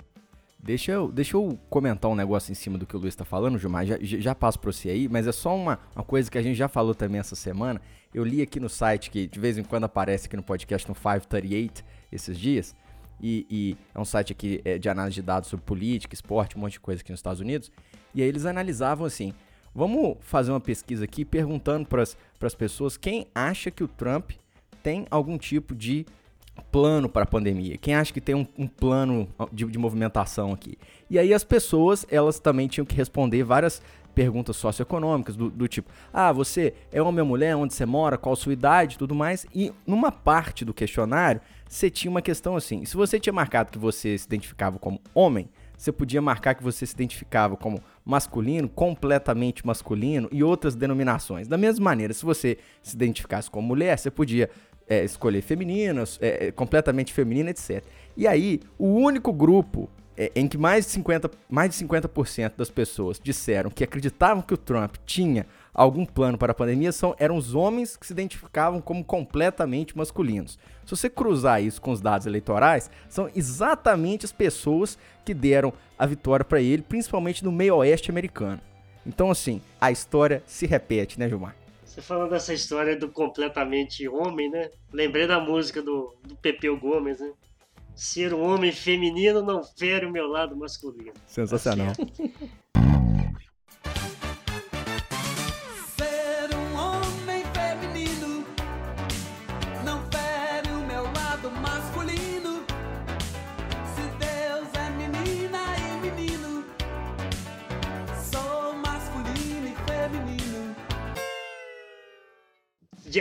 [0.59, 3.57] Deixa eu, deixa eu comentar um negócio em cima do que o Luiz está falando,
[3.57, 3.85] Gilmar.
[3.85, 6.55] Já, já passo para você aí, mas é só uma, uma coisa que a gente
[6.55, 7.79] já falou também essa semana.
[8.13, 10.95] Eu li aqui no site, que de vez em quando aparece aqui no podcast no
[10.95, 12.75] 538 esses dias.
[13.21, 16.61] E, e é um site aqui é, de análise de dados sobre política, esporte, um
[16.61, 17.71] monte de coisa aqui nos Estados Unidos.
[18.13, 19.33] E aí eles analisavam assim:
[19.73, 24.31] vamos fazer uma pesquisa aqui perguntando para as pessoas quem acha que o Trump
[24.83, 26.05] tem algum tipo de
[26.71, 27.77] plano para a pandemia?
[27.77, 30.77] Quem acha que tem um, um plano de, de, movimentação aqui?
[31.09, 33.81] E aí as pessoas, elas também tinham que responder várias
[34.13, 38.35] perguntas socioeconômicas do, do tipo, ah, você é homem ou mulher, onde você mora, qual
[38.35, 39.45] sua idade, tudo mais.
[39.53, 41.39] E numa parte do questionário,
[41.69, 45.47] você tinha uma questão assim, se você tinha marcado que você se identificava como homem,
[45.77, 51.47] você podia marcar que você se identificava como masculino, completamente masculino e outras denominações.
[51.47, 54.49] Da mesma maneira, se você se identificasse como mulher, você podia
[54.87, 57.83] é, escolher femininas, é, é, completamente feminina, etc.
[58.15, 62.09] E aí, o único grupo é, em que mais de 50%, mais de 50
[62.57, 67.15] das pessoas disseram que acreditavam que o Trump tinha algum plano para a pandemia são,
[67.19, 70.57] eram os homens que se identificavam como completamente masculinos.
[70.83, 76.05] Se você cruzar isso com os dados eleitorais, são exatamente as pessoas que deram a
[76.07, 78.59] vitória para ele, principalmente no meio oeste americano.
[79.05, 81.55] Então, assim, a história se repete, né, Gilmar?
[81.97, 84.69] Você falando dessa história do completamente homem, né?
[84.93, 87.31] Lembrei da música do, do Pepeu Gomes, né?
[87.95, 91.13] Ser um homem feminino não fere o meu lado masculino.
[91.25, 91.93] Sensacional.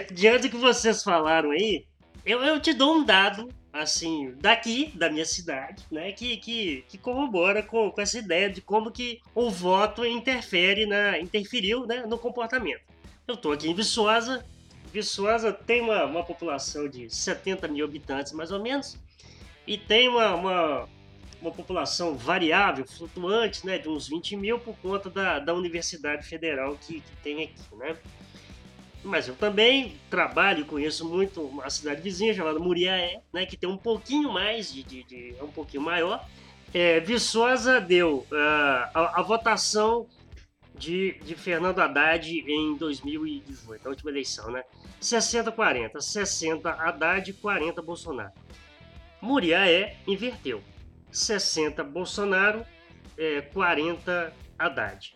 [0.05, 1.85] Diante do que vocês falaram aí,
[2.25, 6.99] eu, eu te dou um dado assim, daqui, da minha cidade, né, que, que, que
[6.99, 12.19] corrobora com, com essa ideia de como que o voto interfere na, interferiu né, no
[12.19, 12.83] comportamento.
[13.27, 14.45] Eu estou aqui em Viçosa,
[14.93, 18.97] Viçosa tem uma, uma população de 70 mil habitantes, mais ou menos,
[19.67, 20.89] e tem uma, uma,
[21.41, 26.77] uma população variável, flutuante, né, de uns 20 mil, por conta da, da Universidade Federal
[26.77, 27.97] que, que tem aqui, né.
[29.07, 33.71] Mas eu também trabalho e conheço muito uma cidade vizinha chamada Muriaé, né, que tem
[33.71, 36.29] um pouquinho mais de, de, de é um pouquinho maior.
[36.75, 40.09] É, Viçosa deu uh, a, a, votação
[40.77, 44.65] de, de Fernando Haddad em 2018, a última eleição, né?
[45.01, 48.33] 60-40, 60 Haddad, 40 Bolsonaro.
[49.23, 50.61] Muriaé inverteu,
[51.13, 52.67] 60 Bolsonaro,
[53.17, 55.15] é, 40 Haddad.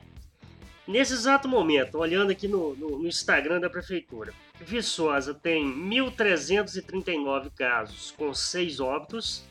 [0.91, 8.13] Nesse exato momento, olhando aqui no, no, no Instagram da prefeitura, Viçosa tem 1.339 casos
[8.19, 9.45] com 6 óbitos.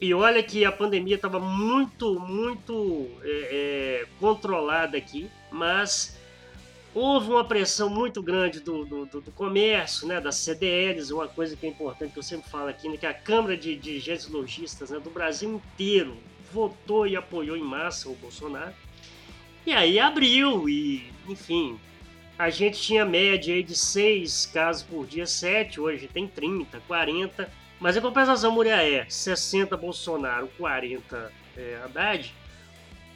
[0.00, 6.16] E olha que a pandemia estava muito, muito é, é, controlada aqui, mas
[6.94, 11.66] houve uma pressão muito grande do, do, do, comércio, né, das CDLs, uma coisa que
[11.66, 14.98] é importante que eu sempre falo aqui, né, que a Câmara de Dirigentes Logistas né,
[14.98, 16.16] do Brasil inteiro
[16.50, 18.87] votou e apoiou em massa o Bolsonaro.
[19.68, 21.78] E aí abriu e, enfim,
[22.38, 27.52] a gente tinha média aí de 6 casos por dia, 7, hoje tem 30, 40.
[27.78, 32.34] Mas em compensação, Muriaé, 60 Bolsonaro, 40 é, Haddad,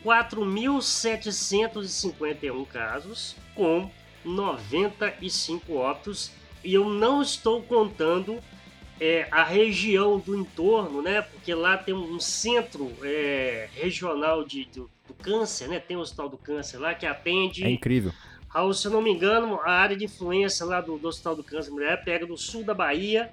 [0.04, 3.90] 4.751 casos, com
[4.22, 6.32] 95 óbitos.
[6.62, 8.38] E eu não estou contando
[9.00, 11.22] é, a região do entorno, né?
[11.22, 15.78] Porque lá tem um centro é, regional de, de, do câncer, né?
[15.78, 17.64] Tem o Hospital do Câncer lá que atende.
[17.64, 18.12] É incrível.
[18.52, 21.44] Ao, se eu não me engano, a área de influência lá do, do Hospital do
[21.44, 23.30] Câncer Mulher pega do sul da Bahia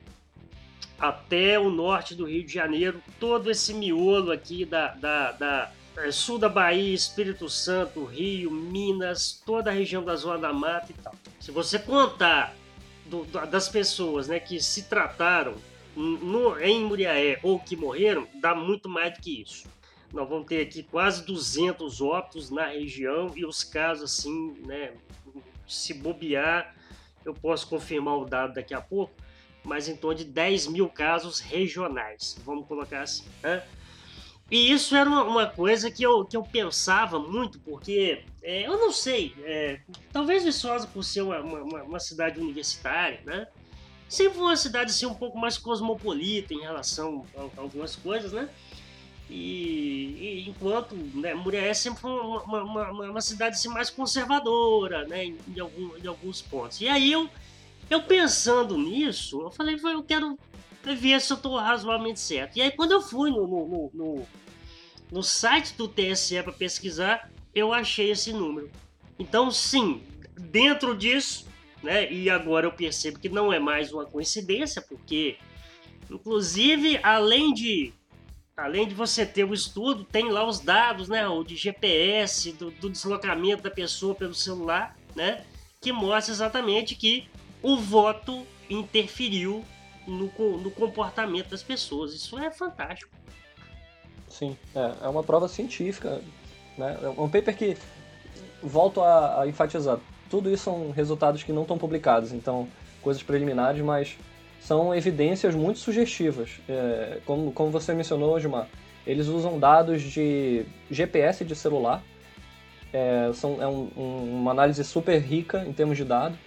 [0.98, 6.12] até o norte do Rio de Janeiro, todo esse miolo aqui da, da, da é,
[6.12, 11.02] sul da Bahia, Espírito Santo, Rio, Minas, toda a região da Zona da Mata e
[11.02, 11.16] tal.
[11.40, 12.54] Se você contar
[13.06, 15.56] do, das pessoas né, que se trataram
[15.96, 19.68] no, em Muriaé ou que morreram, dá muito mais do que isso.
[20.14, 24.94] Nós vamos ter aqui quase 200 óbitos na região e os casos assim, né,
[25.68, 26.76] se bobear,
[27.24, 29.14] eu posso confirmar o dado daqui a pouco,
[29.64, 33.26] mas em torno de 10 mil casos regionais, vamos colocar assim.
[33.44, 33.64] Né?
[34.52, 38.92] E isso era uma, coisa que eu, que eu pensava muito, porque é, eu não
[38.92, 39.80] sei, é,
[40.12, 43.48] talvez Viçosa, por ser uma, uma, uma, cidade universitária, né?
[44.08, 48.32] Sempre foi uma cidade assim, um pouco mais cosmopolita em relação a, a algumas coisas,
[48.32, 48.50] né?
[49.30, 55.08] E, e, enquanto né, Muriaé sempre foi uma, uma, uma, uma, cidade assim, mais conservadora,
[55.08, 56.82] né, em, em, algum, em alguns pontos.
[56.82, 57.30] E aí eu,
[57.90, 60.38] eu pensando nisso, eu falei, eu quero
[60.84, 62.58] ver se eu estou razoavelmente certo.
[62.58, 64.28] E aí quando eu fui no, no, no,
[65.12, 68.72] no site do TSE para pesquisar, eu achei esse número.
[69.20, 70.02] Então sim,
[70.40, 71.46] dentro disso,
[71.84, 75.38] né, e agora eu percebo que não é mais uma coincidência, porque
[76.10, 77.94] inclusive além de
[78.60, 82.72] além de você ter o estudo, tem lá os dados, né, o de GPS, do,
[82.72, 85.44] do, deslocamento da pessoa pelo celular, né,
[85.80, 87.28] que mostra exatamente que
[87.62, 89.64] o voto interferiu
[90.06, 92.14] no, no comportamento das pessoas.
[92.14, 93.12] Isso é fantástico.
[94.28, 96.22] Sim, é, é uma prova científica,
[96.78, 97.78] né, é um paper que
[98.62, 100.00] volto a, a enfatizar.
[100.30, 102.68] Tudo isso são resultados que não estão publicados, então
[103.02, 104.18] coisas preliminares, mas
[104.60, 106.50] são evidências muito sugestivas.
[106.68, 108.68] É, como, como você mencionou, Gilmar,
[109.06, 112.04] eles usam dados de GPS de celular,
[112.94, 116.38] é, são, é um, um, uma análise super rica em termos de dados,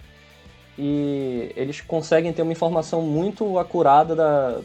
[0.77, 4.61] e eles conseguem ter uma informação muito acurada da,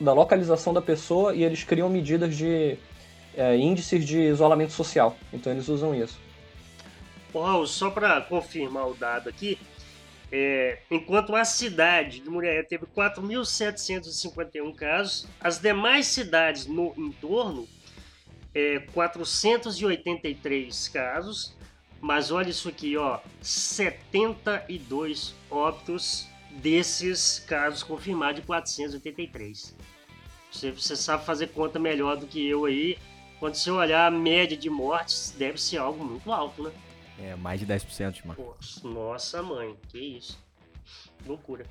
[0.00, 2.78] da localização da pessoa e eles criam medidas de
[3.36, 5.16] é, índices de isolamento social.
[5.32, 6.18] Então eles usam isso.
[7.32, 9.58] Paulo, só para confirmar o dado aqui,
[10.34, 17.68] é, enquanto a cidade de Muriaé teve 4.751 casos, as demais cidades no entorno,
[18.54, 21.54] é, 483 casos,
[22.00, 29.76] mas olha isso aqui, ó, 72 óbitos desses casos confirmados de 483.
[30.50, 32.96] Você, você sabe fazer conta melhor do que eu aí.
[33.38, 36.72] Quando você olhar a média de mortes, deve ser algo muito alto, né?
[37.18, 38.54] É, mais de 10%, mano.
[38.84, 40.38] Nossa, mãe, que isso.
[41.26, 41.64] Loucura.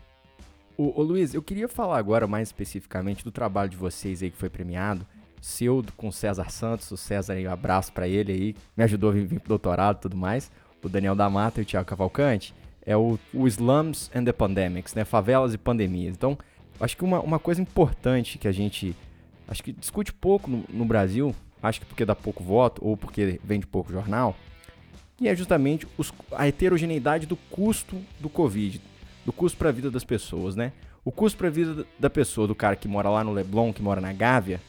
[0.78, 4.38] Ô, ô, Luiz, eu queria falar agora mais especificamente do trabalho de vocês aí que
[4.38, 5.06] foi premiado.
[5.42, 9.14] Seu com César Santos, o César aí, um abraço para ele aí, me ajudou a
[9.14, 10.52] vir pro doutorado e tudo mais.
[10.84, 12.54] O Daniel da Mata e o Thiago Cavalcante.
[12.84, 15.06] É o, o Slums and the Pandemics, né?
[15.06, 16.16] Favelas e pandemias.
[16.16, 16.38] Então,
[16.82, 18.96] Acho que uma, uma coisa importante que a gente
[19.48, 23.40] acho que discute pouco no, no Brasil, acho que porque dá pouco voto ou porque
[23.44, 24.36] vende pouco jornal,
[25.22, 28.82] e é justamente os, a heterogeneidade do custo do Covid,
[29.24, 30.74] do custo para a vida das pessoas, né?
[31.06, 33.84] O custo para a vida da pessoa, do cara que mora lá no Leblon, que
[33.84, 34.60] mora na Gávea,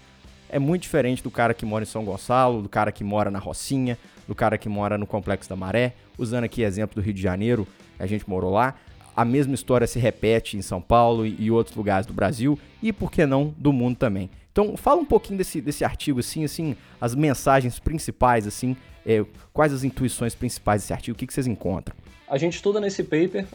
[0.50, 3.38] é muito diferente do cara que mora em São Gonçalo, do cara que mora na
[3.38, 3.98] Rocinha,
[4.28, 5.94] do cara que mora no Complexo da Maré.
[6.18, 7.66] Usando aqui exemplo do Rio de Janeiro,
[7.98, 8.74] a gente morou lá.
[9.16, 13.10] A mesma história se repete em São Paulo e outros lugares do Brasil e, por
[13.10, 14.28] que não, do mundo também.
[14.52, 19.72] Então, fala um pouquinho desse, desse artigo, assim, assim, as mensagens principais, assim, é, quais
[19.72, 21.96] as intuições principais desse artigo, o que, que vocês encontram?
[22.28, 23.46] A gente estuda nesse paper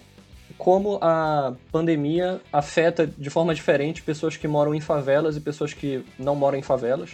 [0.58, 6.04] como a pandemia afeta de forma diferente pessoas que moram em favelas e pessoas que
[6.18, 7.12] não moram em favelas.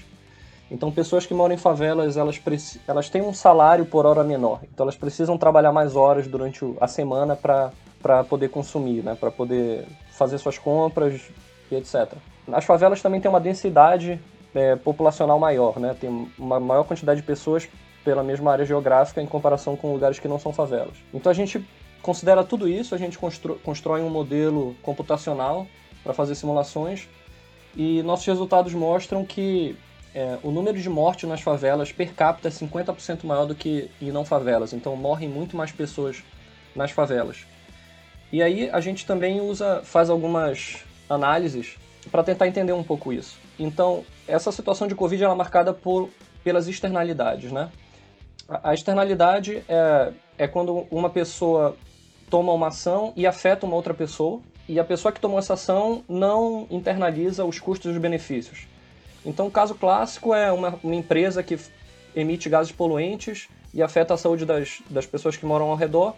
[0.72, 2.40] Então, pessoas que moram em favelas, elas,
[2.88, 4.62] elas têm um salário por hora menor.
[4.64, 9.16] Então, elas precisam trabalhar mais horas durante a semana para poder consumir, né?
[9.20, 11.22] para poder fazer suas compras
[11.70, 12.14] e etc.
[12.52, 14.20] As favelas também têm uma densidade
[14.54, 15.96] é, populacional maior, né?
[16.00, 17.68] tem uma maior quantidade de pessoas
[18.04, 20.96] pela mesma área geográfica em comparação com lugares que não são favelas.
[21.14, 21.66] Então, a gente
[22.02, 23.18] considera tudo isso, a gente
[23.64, 25.66] constrói um modelo computacional
[26.04, 27.08] para fazer simulações
[27.76, 29.76] e nossos resultados mostram que
[30.14, 34.12] é, o número de mortes nas favelas per capita é 50% maior do que em
[34.12, 36.22] não favelas, então morrem muito mais pessoas
[36.76, 37.46] nas favelas.
[38.32, 41.78] E aí a gente também usa, faz algumas análises
[42.10, 43.38] para tentar entender um pouco isso.
[43.58, 46.10] Então, essa situação de Covid é marcada por,
[46.44, 47.70] pelas externalidades, né?
[48.50, 51.78] A externalidade é, é quando uma pessoa
[52.30, 56.04] toma uma ação e afeta uma outra pessoa, e a pessoa que tomou essa ação
[56.08, 58.68] não internaliza os custos e os benefícios.
[59.26, 61.58] Então, o caso clássico é uma, uma empresa que
[62.16, 66.16] emite gases poluentes e afeta a saúde das, das pessoas que moram ao redor.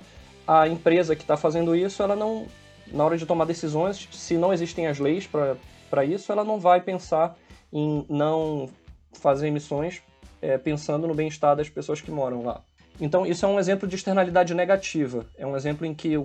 [0.47, 2.45] A empresa que está fazendo isso, ela não,
[2.88, 5.55] na hora de tomar decisões, se não existem as leis para
[6.03, 7.37] isso, ela não vai pensar
[7.71, 8.69] em não
[9.13, 10.01] fazer emissões
[10.41, 12.61] é, pensando no bem-estar das pessoas que moram lá.
[12.99, 15.25] Então, isso é um exemplo de externalidade negativa.
[15.37, 16.15] É um exemplo em que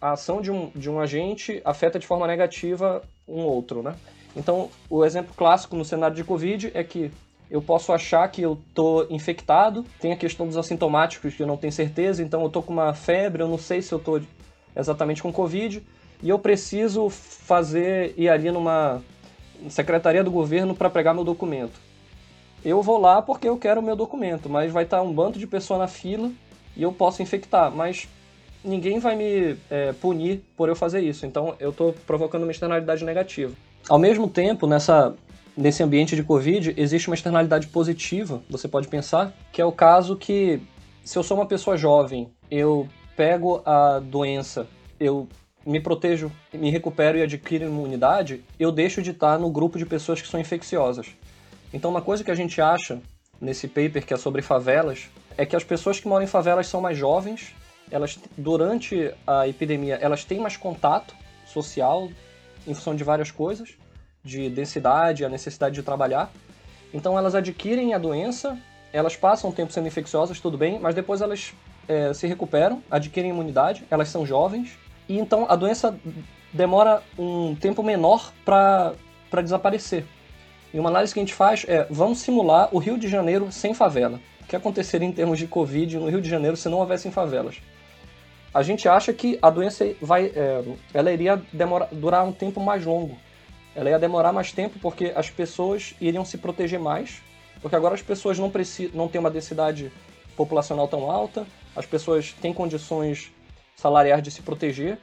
[0.00, 3.96] a ação de um, de um agente afeta de forma negativa um outro, né?
[4.36, 7.10] Então, o exemplo clássico no cenário de Covid é que
[7.50, 11.56] eu posso achar que eu estou infectado, tem a questão dos assintomáticos que eu não
[11.56, 14.22] tenho certeza, então eu estou com uma febre, eu não sei se eu estou
[14.74, 15.82] exatamente com Covid,
[16.22, 19.02] e eu preciso fazer, ir ali numa
[19.68, 21.80] secretaria do governo para pegar meu documento
[22.64, 25.46] eu vou lá porque eu quero o meu documento, mas vai estar um bando de
[25.46, 26.30] pessoa na fila
[26.76, 28.08] e eu posso infectar, mas
[28.64, 31.26] ninguém vai me é, punir por eu fazer isso.
[31.26, 33.52] Então eu estou provocando uma externalidade negativa.
[33.88, 35.14] Ao mesmo tempo, nessa,
[35.56, 40.16] nesse ambiente de Covid, existe uma externalidade positiva, você pode pensar, que é o caso
[40.16, 40.60] que
[41.04, 44.68] se eu sou uma pessoa jovem, eu pego a doença,
[45.00, 45.26] eu
[45.64, 50.20] me protejo, me recupero e adquiro imunidade, eu deixo de estar no grupo de pessoas
[50.20, 51.08] que são infecciosas.
[51.72, 53.00] Então, uma coisa que a gente acha
[53.40, 56.80] nesse paper que é sobre favelas é que as pessoas que moram em favelas são
[56.80, 57.54] mais jovens,
[57.90, 61.14] elas durante a epidemia elas têm mais contato
[61.46, 62.08] social
[62.66, 63.70] em função de várias coisas,
[64.24, 66.32] de densidade, a necessidade de trabalhar.
[66.94, 68.56] Então elas adquirem a doença,
[68.92, 71.52] elas passam um tempo sendo infecciosas, tudo bem, mas depois elas
[71.88, 74.78] é, se recuperam, adquirem imunidade, elas são jovens,
[75.08, 75.98] e então a doença
[76.52, 78.94] demora um tempo menor para
[79.42, 80.04] desaparecer.
[80.72, 83.74] E uma análise que a gente faz é, vamos simular o Rio de Janeiro sem
[83.74, 84.20] favela.
[84.40, 87.56] O que aconteceria em termos de Covid no Rio de Janeiro se não houvessem favelas?
[88.54, 92.84] A gente acha que a doença vai, é, ela iria demorar, durar um tempo mais
[92.84, 93.16] longo.
[93.74, 97.22] Ela ia demorar mais tempo porque as pessoas iriam se proteger mais,
[97.62, 99.90] porque agora as pessoas não, precisam, não têm uma densidade
[100.36, 103.32] populacional tão alta, as pessoas têm condições
[103.82, 104.96] salariais de se proteger.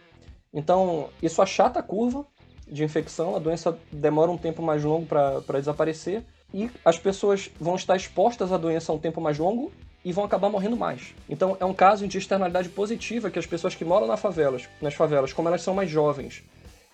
[0.54, 2.26] Então, isso achata a curva
[2.66, 6.24] de infecção, a doença demora um tempo mais longo para desaparecer
[6.54, 9.72] e as pessoas vão estar expostas à doença um tempo mais longo
[10.04, 11.14] e vão acabar morrendo mais.
[11.28, 14.94] Então é um caso de externalidade positiva que as pessoas que moram nas favelas, nas
[14.94, 16.44] favelas, como elas são mais jovens,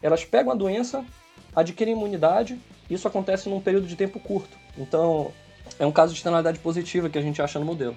[0.01, 1.05] elas pegam a doença,
[1.55, 2.59] adquirem imunidade,
[2.89, 4.57] e isso acontece num período de tempo curto.
[4.77, 5.31] Então
[5.77, 7.95] é um caso de externalidade positiva que a gente acha no modelo.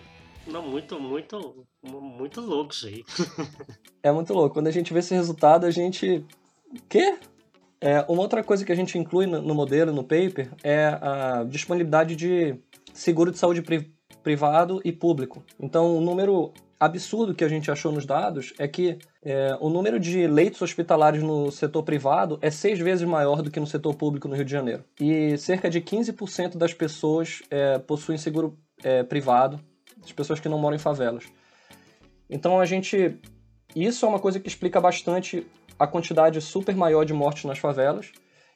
[0.50, 3.04] Não, muito, muito, muito louco isso aí.
[4.02, 4.54] é muito louco.
[4.54, 6.24] Quando a gente vê esse resultado, a gente.
[6.88, 7.18] Quê?
[7.80, 12.16] É, uma outra coisa que a gente inclui no, modelo, no paper, é a disponibilidade
[12.16, 12.56] de
[12.92, 13.92] seguro de saúde pri
[14.22, 15.44] privado e público.
[15.60, 19.98] Então, o número absurdo que a gente achou nos dados é que é, o número
[19.98, 24.28] de leitos hospitalares no setor privado é seis vezes maior do que no setor público
[24.28, 24.84] no Rio de Janeiro.
[25.00, 29.60] E cerca de 15% das pessoas é, possuem seguro é, privado,
[30.08, 31.24] as pessoas que não moram em favelas.
[32.28, 33.16] Então a gente.
[33.76, 35.46] Isso é uma coisa que explica bastante
[35.78, 38.10] a quantidade super maior de mortes nas favelas.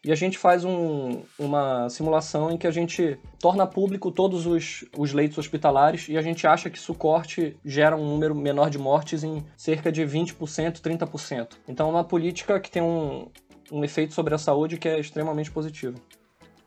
[0.05, 4.85] e a gente faz um, uma simulação em que a gente torna público todos os,
[4.99, 8.79] os leitos hospitalares e a gente acha que isso corte gera um número menor de
[8.79, 11.49] mortes em cerca de 20%, 30%.
[11.69, 13.29] Então é uma política que tem um,
[13.71, 16.01] um efeito sobre a saúde que é extremamente positivo.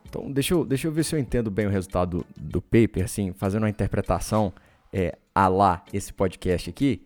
[0.08, 3.04] Então, deixa eu, deixa eu ver se eu entendo bem o resultado do, do paper,
[3.04, 4.52] assim, fazendo uma interpretação
[4.92, 7.02] é, a lá esse podcast aqui.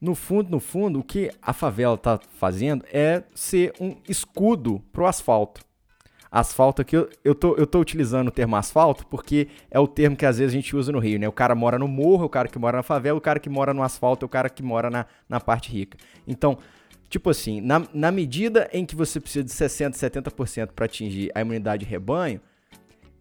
[0.00, 5.06] No fundo, no fundo, o que a favela está fazendo é ser um escudo pro
[5.06, 5.62] asfalto.
[6.30, 10.16] Asfalto aqui, eu, eu, tô, eu tô utilizando o termo asfalto porque é o termo
[10.16, 11.28] que às vezes a gente usa no Rio, né?
[11.28, 13.74] O cara mora no morro, o cara que mora na favela, o cara que mora
[13.74, 15.98] no asfalto o cara que mora na, na parte rica.
[16.26, 16.58] Então,
[17.12, 21.42] Tipo assim, na, na medida em que você precisa de 60%, 70% para atingir a
[21.42, 22.40] imunidade de rebanho,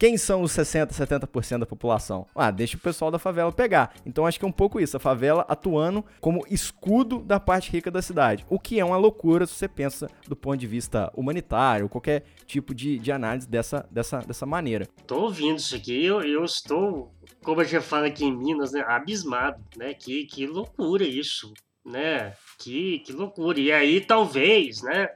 [0.02, 2.26] quem são os 60%, 70% da população?
[2.34, 3.93] Ah, deixa o pessoal da favela pegar.
[4.04, 7.91] Então acho que é um pouco isso, a favela atuando como escudo da parte rica
[7.91, 8.43] da cidade.
[8.49, 12.74] O que é uma loucura se você pensa do ponto de vista humanitário, qualquer tipo
[12.74, 14.88] de, de análise dessa, dessa, dessa maneira.
[15.06, 18.84] Tô ouvindo isso aqui, eu, eu estou, como a gente fala aqui em Minas, né,
[18.88, 19.93] abismado, né?
[19.93, 21.54] Que, que loucura isso
[21.86, 22.34] né?
[22.60, 23.60] Que, que loucura.
[23.60, 25.10] E aí, talvez, né?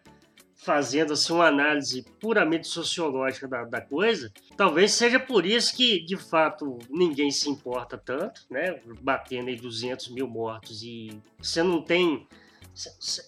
[0.65, 6.17] Fazendo assim, uma análise puramente sociológica da, da coisa, talvez seja por isso que, de
[6.17, 8.81] fato, ninguém se importa tanto, né?
[8.99, 12.27] Batendo aí 200 mil mortos e você não tem.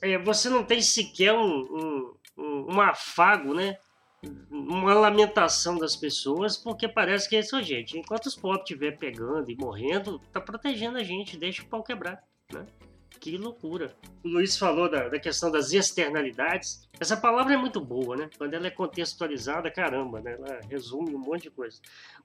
[0.01, 3.77] É, você não tem sequer um, um, um afago, né?
[4.49, 7.97] uma lamentação das pessoas, porque parece que é isso, gente.
[7.97, 12.21] Enquanto os pobres estiver pegando e morrendo, tá protegendo a gente, deixa o pau quebrar,
[12.51, 12.65] né?
[13.19, 13.95] Que loucura.
[14.23, 16.87] O Luiz falou da, da, questão das externalidades.
[16.99, 18.29] Essa palavra é muito boa, né?
[18.37, 20.33] Quando ela é contextualizada, caramba, né?
[20.33, 21.79] Ela resume um monte de coisa.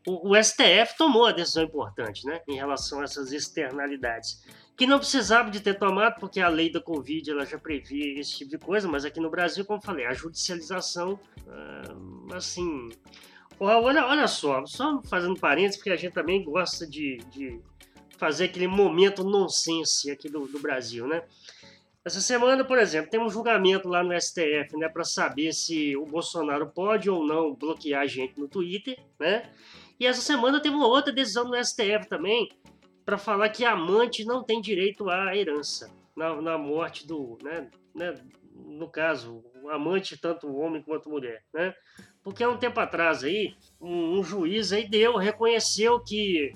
[0.07, 2.41] O, o STF tomou a decisão importante, né?
[2.49, 4.45] Em relação a essas externalidades.
[4.77, 8.39] Que não precisava de ter tomado, porque a lei da Covid ela já previa esse
[8.39, 11.19] tipo de coisa, mas aqui no Brasil, como falei, a judicialização,
[11.49, 12.91] ah, assim.
[13.61, 17.61] Olha, olha só, só fazendo parênteses, porque a gente também gosta de, de
[18.23, 21.25] fazer aquele momento nonsense aqui do, do Brasil, né?
[22.05, 26.07] Essa semana, por exemplo, tem um julgamento lá no STF, né, para saber se o
[26.07, 29.51] Bolsonaro pode ou não bloquear a gente no Twitter, né?
[29.99, 32.49] E essa semana teve uma outra decisão no STF também
[33.05, 38.15] para falar que amante não tem direito à herança na, na morte do, né, né,
[38.55, 41.75] no caso, amante tanto homem quanto mulher, né?
[42.23, 46.53] Porque há um tempo atrás aí, um, um juiz aí deu, reconheceu que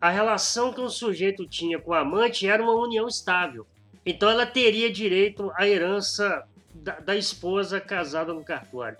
[0.00, 3.66] a relação que um sujeito tinha com a amante era uma união estável.
[4.06, 8.96] Então ela teria direito à herança da, da esposa casada no cartório.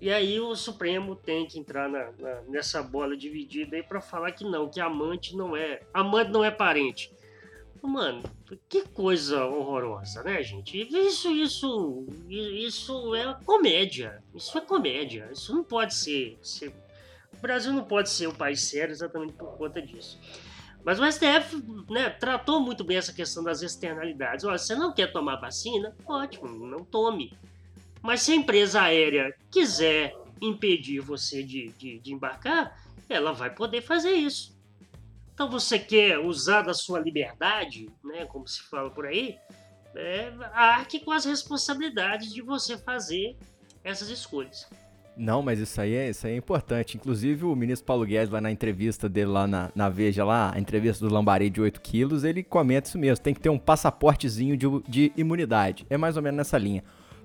[0.00, 4.32] E aí o Supremo tem que entrar na, na, nessa bola dividida aí para falar
[4.32, 7.12] que não, que amante não é, amante não é parente.
[7.80, 8.22] Mano,
[8.68, 10.80] que coisa horrorosa, né, gente?
[10.80, 14.22] Isso, isso, isso é comédia.
[14.34, 15.28] Isso é comédia.
[15.32, 16.72] Isso não pode ser, ser
[17.36, 20.18] o Brasil não pode ser um país sério exatamente por conta disso.
[20.84, 24.44] Mas o STF né, tratou muito bem essa questão das externalidades.
[24.44, 25.94] Olha, você não quer tomar vacina?
[26.04, 27.32] Ótimo, não tome.
[28.02, 32.76] Mas se a empresa aérea quiser impedir você de, de, de embarcar,
[33.08, 34.52] ela vai poder fazer isso.
[35.32, 39.38] Então você quer usar da sua liberdade, né, como se fala por aí,
[39.94, 43.36] é, arque com as responsabilidades de você fazer
[43.84, 44.68] essas escolhas.
[45.16, 46.96] Não, mas isso aí, é, isso aí é importante.
[46.96, 50.58] Inclusive, o ministro Paulo Guedes, lá na entrevista dele lá na, na Veja, lá, a
[50.58, 53.22] entrevista do Lambari de 8 quilos, ele comenta isso mesmo.
[53.22, 55.86] Tem que ter um passaportezinho de, de imunidade.
[55.90, 56.82] É mais ou menos nessa linha.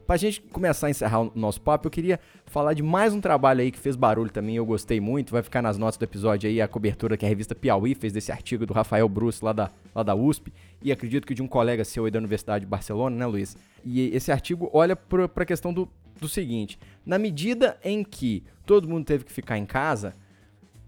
[0.08, 3.60] Pra gente começar a encerrar o nosso papo, eu queria falar de mais um trabalho
[3.60, 5.34] aí que fez barulho também, eu gostei muito.
[5.34, 8.32] Vai ficar nas notas do episódio aí a cobertura que a revista Piauí fez desse
[8.32, 10.53] artigo do Rafael Bruce lá da, lá da USP.
[10.82, 13.58] E acredito que de um colega seu aí da Universidade de Barcelona, né, Luiz?
[13.84, 15.89] E esse artigo olha pra, pra questão do
[16.20, 20.14] do seguinte: na medida em que todo mundo teve que ficar em casa,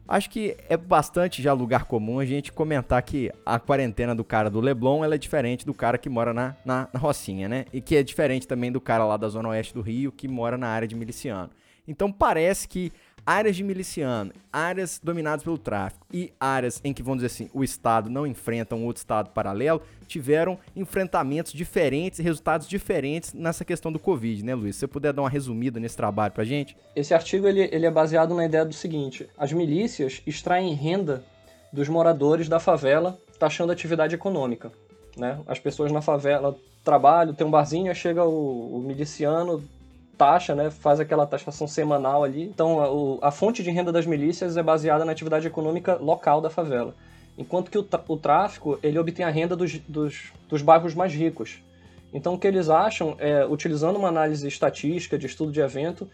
[0.10, 4.50] acho que é bastante já lugar comum a gente comentar que a quarentena do cara
[4.50, 7.66] do Leblon ela é diferente do cara que mora na, na, na Rocinha, né?
[7.72, 10.58] E que é diferente também do cara lá da zona oeste do Rio que mora
[10.58, 11.52] na área de miliciano.
[11.88, 12.92] Então parece que
[13.26, 17.64] áreas de miliciano, áreas dominadas pelo tráfico e áreas em que, vamos dizer assim, o
[17.64, 24.00] Estado não enfrenta um outro Estado paralelo, tiveram enfrentamentos diferentes resultados diferentes nessa questão do
[24.00, 24.76] Covid, né, Luiz?
[24.76, 26.76] Se você puder dar uma resumida nesse trabalho pra gente?
[26.96, 31.24] Esse artigo ele, ele é baseado na ideia do seguinte: as milícias extraem renda
[31.72, 34.72] dos moradores da favela, taxando atividade econômica.
[35.16, 35.40] Né?
[35.48, 39.64] As pessoas na favela trabalham, tem um barzinho, chega o, o miliciano,
[40.20, 42.44] taxa, né, faz aquela taxação semanal ali.
[42.44, 46.50] Então, a, a, fonte de renda das milícias é baseada na atividade econômica local da
[46.50, 46.94] favela.
[47.38, 51.64] Enquanto que o, o tráfico, ele obtém a renda dos, dos, dos bairros mais ricos.
[52.14, 56.10] Então, o que eles acham é, utilizando uma análise estatística de estudo de evento,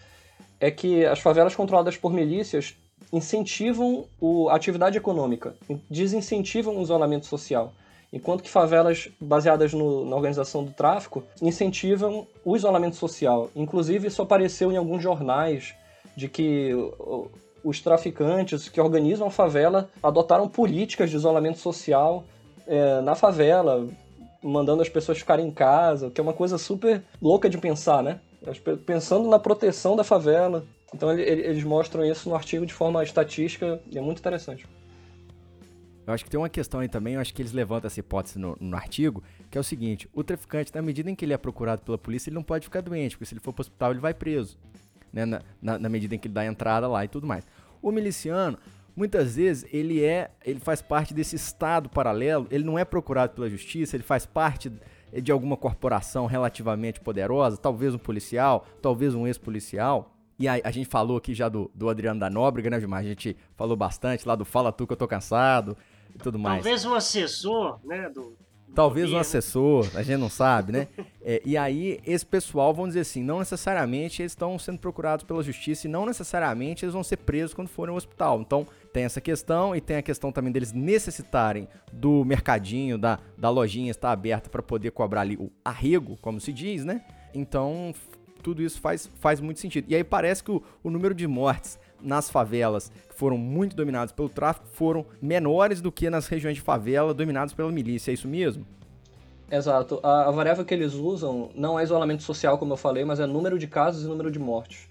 [0.59, 2.77] é que as favelas controladas por milícias
[3.11, 5.55] incentivam o, a atividade econômica,
[5.89, 7.73] desincentivam o isolamento social.
[8.11, 13.49] Enquanto que favelas baseadas no, na organização do tráfico incentivam o isolamento social.
[13.55, 15.73] Inclusive, isso apareceu em alguns jornais
[16.15, 16.71] de que
[17.63, 22.23] os traficantes que organizam a favela adotaram políticas de isolamento social
[22.67, 23.87] é, na favela,
[24.41, 28.19] mandando as pessoas ficarem em casa, que é uma coisa super louca de pensar, né?
[28.85, 30.63] Pensando na proteção da favela.
[30.93, 34.67] Então eles mostram isso no artigo de forma estatística e é muito interessante.
[36.05, 38.37] Eu acho que tem uma questão aí também, eu acho que eles levantam essa hipótese
[38.37, 41.37] no, no, artigo, que é o seguinte: o traficante, na medida em que ele é
[41.37, 43.91] procurado pela polícia, ele não pode ficar doente, porque se ele for para o hospital,
[43.91, 44.57] ele vai preso.
[45.11, 45.25] Né?
[45.25, 47.47] Na, na, na, medida em que ele dá entrada lá e tudo mais.
[47.81, 48.57] O miliciano,
[48.95, 50.29] muitas vezes, ele é.
[50.45, 54.71] ele faz parte desse estado paralelo, ele não é procurado pela justiça, ele faz parte
[55.11, 60.11] de alguma corporação relativamente poderosa, talvez um policial, talvez um ex-policial.
[60.37, 62.99] E a, a gente falou aqui já do, do Adriano da Nóbrega, né, Gilmar?
[62.99, 65.77] A gente falou bastante lá do Fala Tu que eu tô cansado
[66.13, 66.63] e tudo mais.
[66.63, 68.09] Talvez um assessor, né?
[68.09, 68.35] Do,
[68.75, 70.87] Talvez um assessor, a gente não sabe, né?
[71.27, 75.41] É, e aí, esse pessoal, vão dizer assim, não necessariamente eles estão sendo procurados pela
[75.41, 78.39] justiça e não necessariamente eles vão ser presos quando forem ao hospital.
[78.41, 83.49] Então, tem essa questão e tem a questão também deles necessitarem do mercadinho, da, da
[83.49, 87.01] lojinha estar aberta para poder cobrar ali o arrego, como se diz, né?
[87.33, 87.91] Então,
[88.43, 89.85] tudo isso faz, faz muito sentido.
[89.89, 94.11] E aí parece que o, o número de mortes nas favelas que foram muito dominadas
[94.11, 98.27] pelo tráfico foram menores do que nas regiões de favela dominadas pela milícia, é isso
[98.27, 98.65] mesmo?
[99.49, 99.99] Exato.
[100.01, 103.25] A, a, variável que eles usam não é isolamento social, como eu falei, mas é
[103.25, 104.87] número de casos e número de mortes.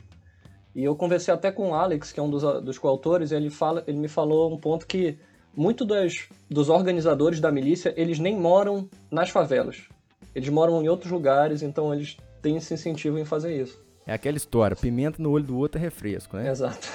[0.74, 3.50] E eu conversei até com o Alex, que é um dos, dos coautores, e ele,
[3.50, 5.18] fala, ele me falou um ponto que
[5.56, 9.88] muito das, dos organizadores da milícia, eles nem moram nas favelas.
[10.34, 13.83] Eles moram em outros lugares, então eles têm esse incentivo em fazer isso.
[14.06, 16.50] É aquela história, pimenta no olho do outro é refresco, né?
[16.50, 16.88] Exato.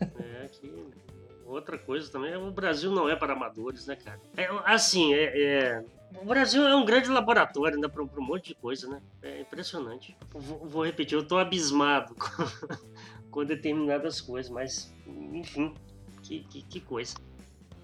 [0.00, 0.72] É, que
[1.44, 4.20] outra coisa também, o Brasil não é para amadores, né, cara?
[4.36, 5.84] É, assim, é, é,
[6.20, 9.00] o Brasil é um grande laboratório, né, para um monte de coisa, né?
[9.22, 10.16] É impressionante.
[10.32, 15.74] Vou, vou repetir, eu tô abismado com, com, determinadas coisas, mas, enfim,
[16.22, 17.14] que, que, que coisa.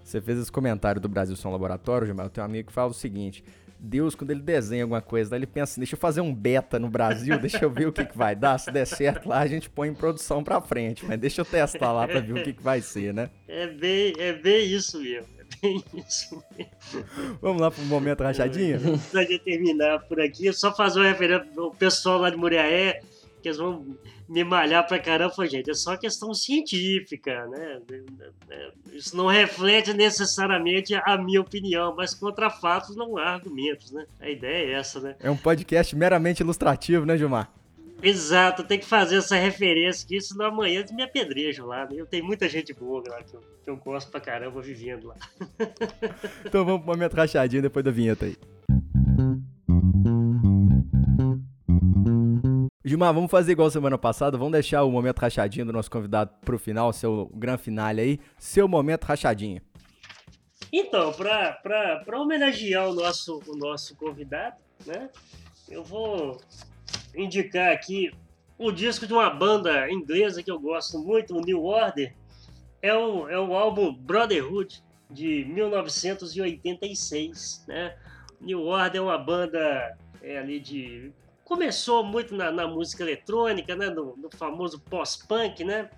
[0.03, 2.25] Você fez esse comentário do Brasil ser um laboratório, Gilmar?
[2.25, 3.43] Eu tenho um amigo que fala o seguinte:
[3.79, 6.89] Deus, quando ele desenha alguma coisa, ele pensa assim, deixa eu fazer um beta no
[6.89, 8.57] Brasil, deixa eu ver o que, que vai dar.
[8.57, 11.05] Se der certo lá, a gente põe em produção pra frente.
[11.05, 13.29] Mas deixa eu testar lá pra ver o que, que vai ser, né?
[13.47, 15.27] É bem, é bem isso mesmo.
[15.39, 17.05] É bem isso mesmo.
[17.41, 18.79] Vamos lá pro momento rachadinha?
[19.11, 23.01] Pra terminar por aqui, só fazer uma referência o pessoal lá de Muriaé,
[23.41, 23.85] que eles vão
[24.29, 27.81] me malhar pra caramba, gente, é só questão científica, né?
[28.93, 34.05] Isso não reflete necessariamente a minha opinião, mas contra fatos não há argumentos, né?
[34.19, 35.15] A ideia é essa, né?
[35.19, 37.51] É um podcast meramente ilustrativo, né, Gilmar?
[38.03, 41.85] Exato, tem que fazer essa referência, que isso amanhã me apedrejam lá.
[41.85, 41.95] Né?
[41.97, 45.15] Eu tenho muita gente boa lá que eu, que eu gosto pra caramba vivendo lá.
[46.45, 48.37] então vamos pro momento rachadinho depois da vinheta aí.
[52.89, 56.57] Gilmar, vamos fazer igual semana passada, vamos deixar o momento rachadinho do nosso convidado pro
[56.57, 59.61] final, seu grande finale aí, seu momento rachadinho.
[60.73, 64.55] Então, para homenagear o nosso, o nosso convidado,
[64.87, 65.07] né,
[65.69, 66.41] eu vou
[67.15, 68.11] indicar aqui
[68.57, 72.15] o disco de uma banda inglesa que eu gosto muito, o New Order,
[72.81, 77.95] é o, é o álbum Brotherhood, de 1986, né?
[78.41, 81.13] New Order é uma banda é, ali de
[81.49, 85.89] começou muito na, na música eletrônica, né, no, no famoso pós-punk, né?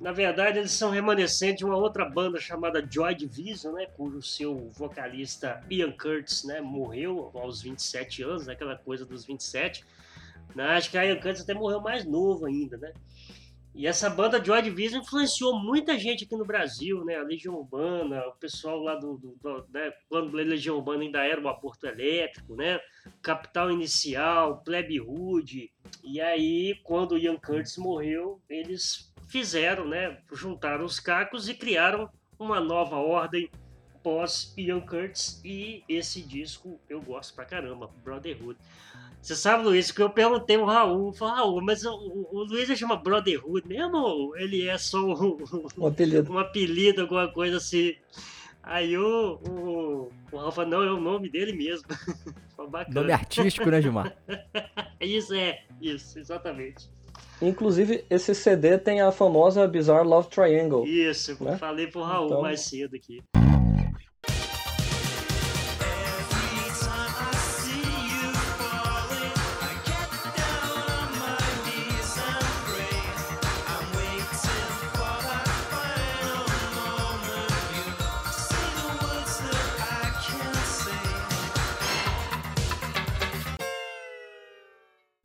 [0.00, 4.70] Na verdade, eles são remanescentes de uma outra banda chamada Joy Division, né, cujo seu
[4.72, 9.84] vocalista Ian Curtis, né, morreu aos 27 anos, aquela coisa dos 27.
[10.54, 10.64] Né?
[10.64, 12.92] Acho que a Ian Curtis até morreu mais novo ainda, né?
[13.74, 17.16] E essa banda Joy Division influenciou muita gente aqui no Brasil, né?
[17.16, 19.92] A Legião Urbana, o pessoal lá do, do, do né?
[20.08, 22.80] quando a Legião Urbana ainda era o aborto elétrico, né?
[23.22, 25.70] Capital Inicial, Plebe Hood.
[26.02, 30.18] E aí, quando o Ian Curtis morreu, eles fizeram, né?
[30.32, 33.48] Juntaram os cacos e criaram uma nova ordem
[34.02, 35.40] pós Ian Curtis.
[35.44, 38.58] E esse disco eu gosto pra caramba, Brotherhood.
[39.20, 42.96] Você sabe, Luiz, que eu perguntei ao Raul, falei, Raul, mas o, o, Luiz chama
[42.96, 45.36] Brotherhood mesmo ou ele é só um,
[45.76, 46.32] um, apelido.
[46.32, 47.94] um apelido, alguma coisa assim?
[48.62, 51.86] Aí o, o, o Raul falou, não, é o nome dele mesmo.
[52.88, 54.16] nome artístico, né, Gilmar?
[55.00, 56.90] isso, é, isso, exatamente.
[57.42, 60.86] Inclusive, esse CD tem a famosa Bizarre Love Triangle.
[60.86, 61.56] Isso, né?
[61.58, 62.42] falei pro Raul então...
[62.42, 63.22] mais cedo aqui.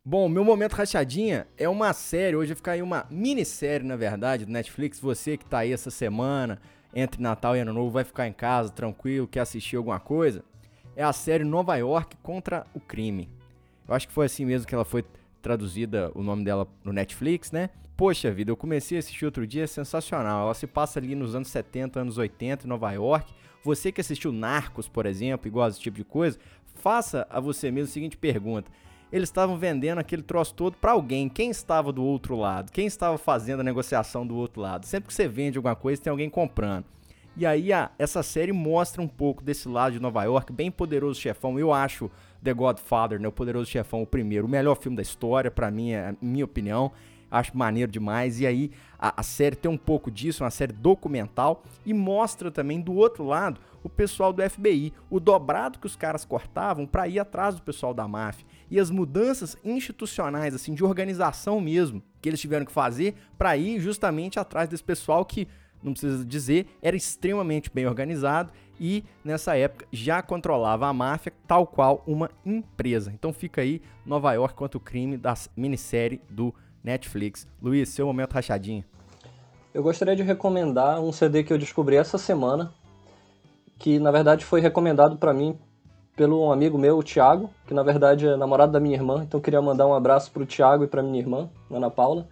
[0.08, 4.44] Bom, meu momento rachadinha é uma série, hoje vai ficar aí uma minissérie, na verdade,
[4.44, 5.00] do Netflix.
[5.00, 6.60] Você que tá aí essa semana,
[6.94, 10.44] entre Natal e Ano Novo, vai ficar em casa, tranquilo, quer assistir alguma coisa.
[10.94, 13.28] É a série Nova York contra o crime.
[13.88, 15.04] Eu acho que foi assim mesmo que ela foi
[15.42, 17.70] traduzida, o nome dela no Netflix, né?
[17.96, 20.44] Poxa vida, eu comecei a assistir outro dia, é sensacional.
[20.44, 23.34] Ela se passa ali nos anos 70, anos 80, em Nova York.
[23.64, 26.38] Você que assistiu Narcos, por exemplo, e gosta desse tipo de coisa,
[26.76, 28.70] faça a você mesmo a seguinte pergunta.
[29.12, 31.28] Eles estavam vendendo aquele troço todo para alguém.
[31.28, 32.72] Quem estava do outro lado?
[32.72, 34.84] Quem estava fazendo a negociação do outro lado?
[34.86, 36.84] Sempre que você vende alguma coisa, tem alguém comprando.
[37.36, 41.20] E aí a, essa série mostra um pouco desse lado de Nova York, bem poderoso
[41.20, 41.58] chefão.
[41.58, 42.10] Eu acho
[42.42, 45.92] The Godfather, né, o poderoso chefão, o primeiro, o melhor filme da história, para mim,
[45.92, 46.92] é minha opinião
[47.30, 48.40] acho maneiro demais.
[48.40, 52.80] E aí a, a, série tem um pouco disso, uma série documental, e mostra também
[52.80, 57.20] do outro lado o pessoal do FBI, o dobrado que os caras cortavam para ir
[57.20, 58.44] atrás do pessoal da máfia.
[58.68, 63.78] E as mudanças institucionais, assim, de organização mesmo, que eles tiveram que fazer para ir
[63.78, 65.46] justamente atrás desse pessoal que,
[65.80, 71.64] não precisa dizer, era extremamente bem organizado e nessa época já controlava a máfia tal
[71.64, 73.12] qual uma empresa.
[73.12, 77.46] Então fica aí Nova York contra o crime da minissérie do Netflix.
[77.62, 78.84] Luiz, seu momento rachadinho.
[79.72, 82.74] Eu gostaria de recomendar um CD que eu descobri essa semana,
[83.78, 85.58] que na verdade foi recomendado para mim
[86.16, 89.38] pelo um amigo meu, o Thiago, que na verdade é namorado da minha irmã, então
[89.38, 92.26] queria mandar um abraço pro Thiago e pra minha irmã, Ana Paula.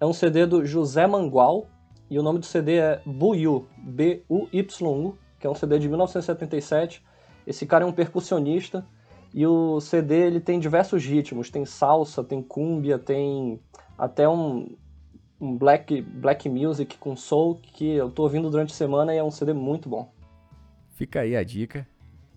[0.00, 1.66] É um CD do José Mangual,
[2.10, 7.02] e o nome do CD é Buyu, B-U-Y-U, que é um CD de 1977.
[7.46, 8.84] Esse cara é um percussionista,
[9.32, 13.60] e o CD ele tem diversos ritmos, tem salsa, tem cúmbia, tem
[13.96, 14.76] até um,
[15.40, 19.24] um black, black music com soul que eu tô ouvindo durante a semana e é
[19.24, 20.12] um CD muito bom.
[20.92, 21.86] Fica aí a dica.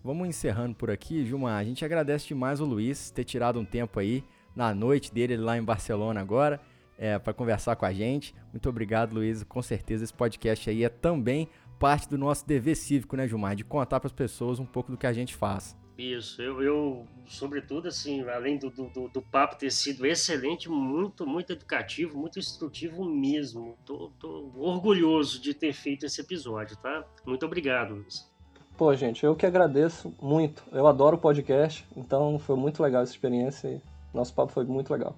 [0.02, 1.58] Vamos encerrando por aqui, Gilmar.
[1.58, 5.56] A gente agradece demais o Luiz ter tirado um tempo aí na noite dele lá
[5.58, 6.60] em Barcelona agora
[6.98, 8.34] é, para conversar com a gente.
[8.52, 9.42] Muito obrigado, Luiz.
[9.42, 11.48] Com certeza esse podcast aí é também
[11.78, 13.54] parte do nosso dever cívico, né, Gilmar?
[13.54, 15.76] De contar para as pessoas um pouco do que a gente faz.
[15.98, 21.54] Isso, eu, eu sobretudo, assim, além do, do, do, papo ter sido excelente, muito, muito
[21.54, 23.78] educativo, muito instrutivo mesmo.
[23.84, 27.02] Tô, tô orgulhoso de ter feito esse episódio, tá?
[27.24, 28.30] Muito obrigado, Luiz.
[28.76, 30.62] Pô, gente, eu que agradeço muito.
[30.70, 33.80] Eu adoro podcast, então foi muito legal essa experiência e
[34.12, 35.16] nosso papo foi muito legal.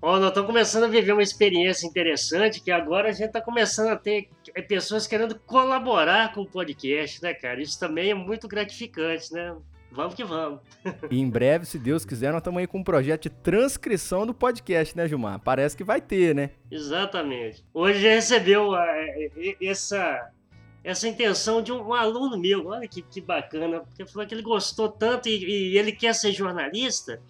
[0.00, 3.88] Ó, nós estamos começando a viver uma experiência interessante que agora a gente está começando
[3.88, 7.60] a ter é, pessoas querendo colaborar com o podcast, né, cara?
[7.60, 9.56] Isso também é muito gratificante, né?
[9.90, 10.60] Vamos que vamos.
[11.10, 14.34] e em breve, se Deus quiser, nós estamos aí com um projeto de transcrição do
[14.34, 15.40] podcast, né, Gilmar?
[15.40, 16.50] Parece que vai ter, né?
[16.70, 17.64] Exatamente.
[17.72, 18.86] Hoje já recebeu a,
[19.62, 20.30] essa,
[20.84, 22.66] essa intenção de um, um, aluno meu.
[22.66, 23.80] Olha que, que bacana.
[23.80, 27.20] Porque falou que ele gostou tanto e, e ele quer ser jornalista.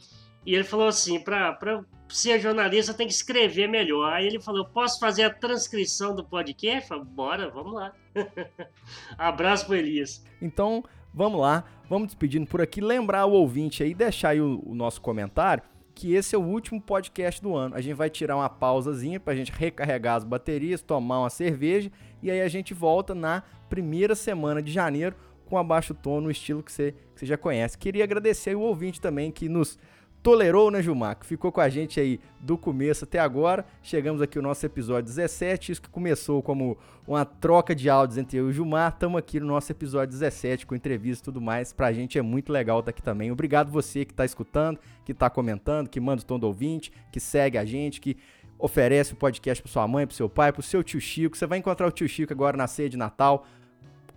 [0.44, 4.12] E ele falou assim: para ser jornalista tem que escrever melhor.
[4.12, 6.88] Aí ele falou: posso fazer a transcrição do podcast?
[6.88, 7.92] Falei, Bora, vamos lá.
[9.16, 10.24] Abraço para Elias.
[10.42, 10.84] Então,
[11.14, 12.80] Vamos lá, vamos despedindo por aqui.
[12.80, 15.62] Lembrar o ouvinte aí, deixar aí o, o nosso comentário,
[15.94, 17.74] que esse é o último podcast do ano.
[17.74, 21.90] A gente vai tirar uma pausazinha para a gente recarregar as baterias, tomar uma cerveja
[22.22, 25.16] e aí a gente volta na primeira semana de janeiro
[25.46, 27.78] com abaixo tom no estilo que você, que você já conhece.
[27.78, 29.78] Queria agradecer o ouvinte também que nos
[30.24, 31.16] tolerou, né, Gilmar?
[31.16, 33.64] Que ficou com a gente aí do começo até agora.
[33.82, 38.38] Chegamos aqui ao nosso episódio 17, isso que começou como uma troca de áudios entre
[38.38, 38.90] eu e o Gilmar.
[38.90, 41.74] Estamos aqui no nosso episódio 17 com entrevista e tudo mais.
[41.74, 43.30] Pra gente é muito legal estar aqui também.
[43.30, 47.20] Obrigado você que está escutando, que está comentando, que manda o tom do ouvinte, que
[47.20, 48.16] segue a gente, que
[48.58, 51.36] oferece o podcast para sua mãe, para seu pai, para seu tio Chico.
[51.36, 53.46] Você vai encontrar o tio Chico agora na ceia de Natal.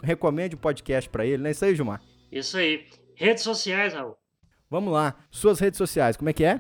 [0.02, 2.02] Recomende o podcast para ele, não é isso aí, Gilmar?
[2.32, 2.86] Isso aí.
[3.14, 4.16] Redes sociais, Raul.
[4.70, 5.16] Vamos lá.
[5.32, 6.60] Suas redes sociais, como é que é?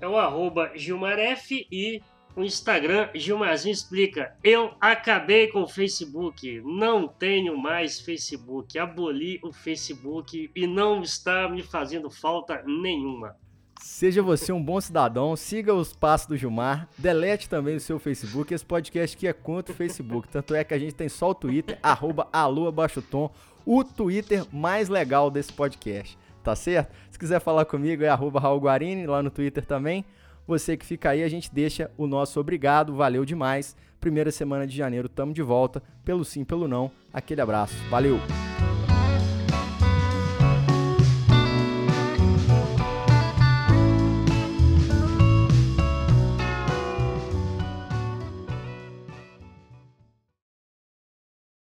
[0.00, 2.00] É o arroba Gilmaref e
[2.36, 4.36] o Instagram Gilmarzinho Explica.
[4.44, 6.62] Eu acabei com o Facebook.
[6.64, 8.78] Não tenho mais Facebook.
[8.78, 13.36] Aboli o Facebook e não está me fazendo falta nenhuma.
[13.80, 18.54] Seja você um bom cidadão, siga os passos do Gilmar, delete também o seu Facebook.
[18.54, 20.28] Esse podcast aqui é contra o Facebook.
[20.28, 22.28] Tanto é que a gente tem só o Twitter, arroba
[23.66, 26.92] o Twitter mais legal desse podcast tá certo?
[27.22, 30.04] Se quiser falar comigo é arroba Raul Guarini, lá no Twitter também.
[30.44, 33.76] Você que fica aí, a gente deixa o nosso obrigado, valeu demais.
[34.00, 35.80] Primeira semana de janeiro, tamo de volta.
[36.04, 36.90] Pelo sim, pelo não.
[37.12, 38.18] Aquele abraço, valeu!